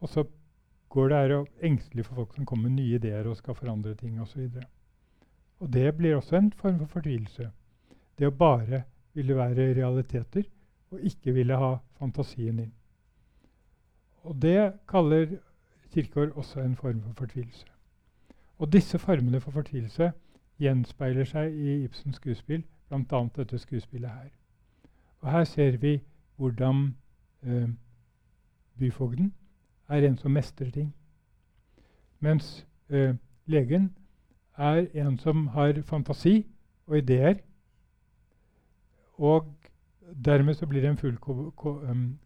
[0.00, 0.26] Og så
[0.92, 3.94] går det her og engstelig for folk som kommer med nye ideer og skal forandre
[3.98, 4.46] ting osv.
[4.48, 4.66] Og,
[5.60, 7.50] og det blir også en form for fortvilelse.
[8.16, 8.84] Det å bare
[9.16, 10.46] ville være realiteter,
[10.92, 12.72] og ikke ville ha fantasien inn.
[14.26, 15.38] Og Det kaller
[15.94, 17.66] Kirkeår også en form for fortvilelse.
[18.58, 20.10] Og disse formene for fortvilelse
[20.58, 23.22] gjenspeiler seg i Ibsens skuespill, bl.a.
[23.36, 24.30] dette skuespillet her.
[25.20, 26.00] Og Her ser vi
[26.36, 26.96] hvordan
[27.42, 27.68] eh,
[28.78, 29.34] byfogden
[29.88, 30.94] er en som mestrer ting.
[32.20, 33.14] Mens eh,
[33.46, 33.96] legen
[34.56, 36.46] er en som har fantasi
[36.86, 37.34] og ideer,
[39.18, 39.52] og
[40.24, 41.80] dermed så blir det en full ko ko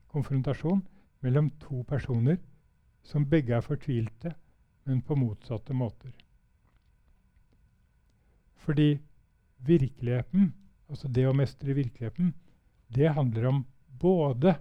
[0.08, 0.82] konfrontasjon
[1.20, 2.36] mellom to personer
[3.02, 4.34] som begge er fortvilte,
[4.84, 6.10] men på motsatte måter.
[8.64, 8.98] Fordi
[9.66, 10.52] virkeligheten,
[10.88, 12.34] altså det å mestre virkeligheten,
[12.90, 13.64] det handler om
[14.00, 14.56] både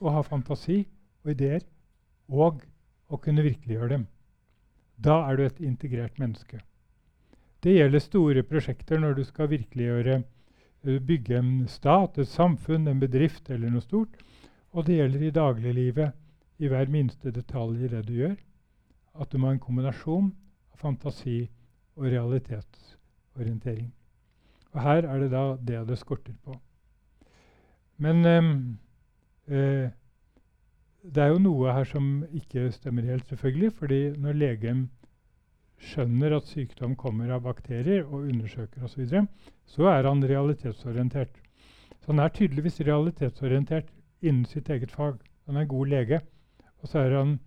[0.00, 0.82] å ha fantasi
[1.24, 1.64] og ideer
[2.28, 2.62] og
[3.08, 4.06] å kunne virkeliggjøre dem.
[4.96, 6.60] Da er du et integrert menneske.
[7.64, 10.22] Det gjelder store prosjekter når du skal virkeliggjøre
[10.84, 14.18] Eh, bygge en stat, et samfunn, en bedrift eller noe stort.
[14.76, 16.12] Og det gjelder i dagliglivet,
[16.60, 18.36] i hver minste detalj i det du gjør.
[19.16, 20.28] At du må ha en kombinasjon
[20.74, 21.48] av fantasi
[21.96, 22.10] og
[23.34, 23.92] realitetsorientering.
[24.72, 26.56] Og her er det da det det skorter på.
[27.96, 28.78] Men um,
[29.46, 29.90] eh,
[31.04, 33.72] det er jo noe her som ikke stemmer helt, selvfølgelig.
[33.72, 34.90] fordi når legen
[35.78, 39.26] skjønner at sykdom kommer av bakterier, og undersøker osv., så, videre,
[39.66, 41.40] så er han realitetsorientert.
[42.00, 43.90] Så han er tydeligvis realitetsorientert
[44.22, 45.18] innen sitt eget fag.
[45.46, 46.20] Han er en god lege.
[46.82, 47.38] Og så er han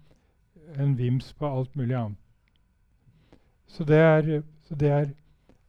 [0.80, 2.18] en vims på alt mulig annet.
[3.68, 5.08] Så det er, så det er,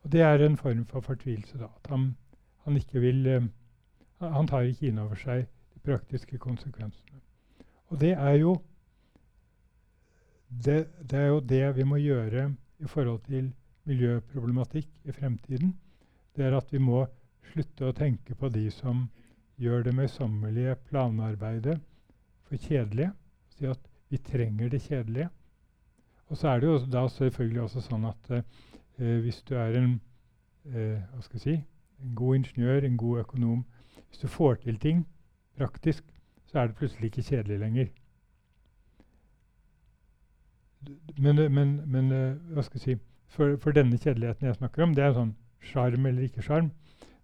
[0.02, 1.58] og det er en form for fortvilelse.
[1.58, 2.16] da, At han,
[2.64, 3.48] han ikke vil uh,
[4.32, 7.20] Han tar ikke inn over seg de praktiske konsekvensene.
[7.88, 8.56] Og det er jo
[10.48, 13.52] det, det, er jo det vi må gjøre i forhold til
[13.84, 15.76] miljøproblematikk i fremtiden.
[16.36, 17.04] Det er at vi må
[17.52, 19.06] slutte å tenke på de som
[19.58, 21.78] gjør det møysommelige planarbeidet
[22.48, 23.12] for kjedelige.
[23.54, 25.28] Si at vi trenger det kjedelige.
[26.28, 28.32] Og så er det jo da selvfølgelig også sånn at
[28.98, 30.00] eh, hvis du er en,
[30.66, 31.56] eh, hva skal jeg si,
[32.02, 33.64] en god ingeniør, en god økonom
[34.08, 35.06] Hvis du får til ting
[35.56, 36.04] praktisk,
[36.46, 37.86] så er det plutselig ikke kjedelig lenger.
[41.18, 42.94] Men, men, men eh, hva skal jeg si,
[43.28, 46.70] for, for, denne kjedeligheten jeg snakker om, det er sånn sjarm eller ikke sjarm,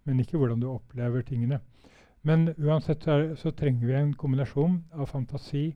[0.05, 1.61] men ikke hvordan du opplever tingene.
[2.21, 5.71] Men uansett så, er, så trenger vi en kombinasjon av fantasi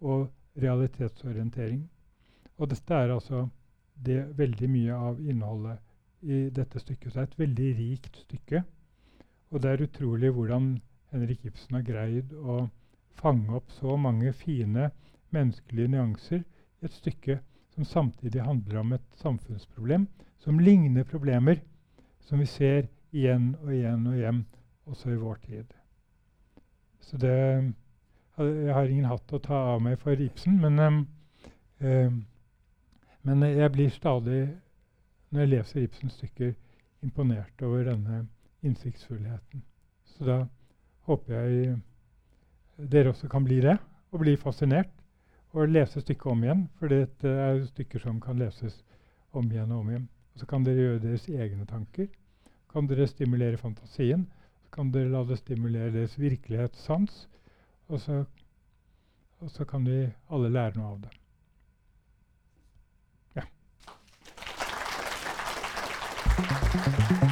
[0.00, 0.30] og
[0.60, 1.82] realitetsorientering.
[2.56, 3.48] Og dette er altså
[3.94, 5.80] det veldig mye av innholdet
[6.24, 7.12] i dette stykket.
[7.12, 8.64] Så det er et veldig rikt stykke.
[9.52, 10.74] Og det er utrolig hvordan
[11.12, 12.64] Henrik Ibsen har greid å
[13.20, 14.90] fange opp så mange fine
[15.34, 17.38] menneskelige nyanser i et stykke
[17.74, 20.08] som samtidig handler om et samfunnsproblem
[20.42, 21.60] som ligner problemer
[22.24, 24.44] som vi ser igjen og igjen og igjen
[24.90, 25.72] også i vår tid.
[27.00, 27.72] Så det
[28.36, 30.96] Jeg har ingen hatt å ta av meg for Ibsen, men um,
[31.78, 32.16] um,
[33.24, 34.40] men jeg blir stadig,
[35.30, 36.52] når jeg leser Ibsens stykker,
[37.04, 38.26] imponert over denne
[38.64, 39.62] innsiktsfullheten.
[40.04, 40.36] Så da
[41.08, 41.78] håper jeg
[42.76, 43.78] dere også kan bli det,
[44.12, 44.92] og bli fascinert.
[45.54, 48.80] Og lese stykket om igjen, for det er stykker som kan leses
[49.32, 50.08] om igjen og om igjen.
[50.34, 52.08] Og så kan dere gjøre deres egne tanker.
[52.72, 54.26] Kan dere stimulere fantasien.
[54.64, 57.28] Så kan dere la det stimulere deres virkelighetssans.
[57.88, 58.24] Og så,
[59.38, 61.14] og så kan vi alle lære noe av det.
[66.46, 67.23] Thank you.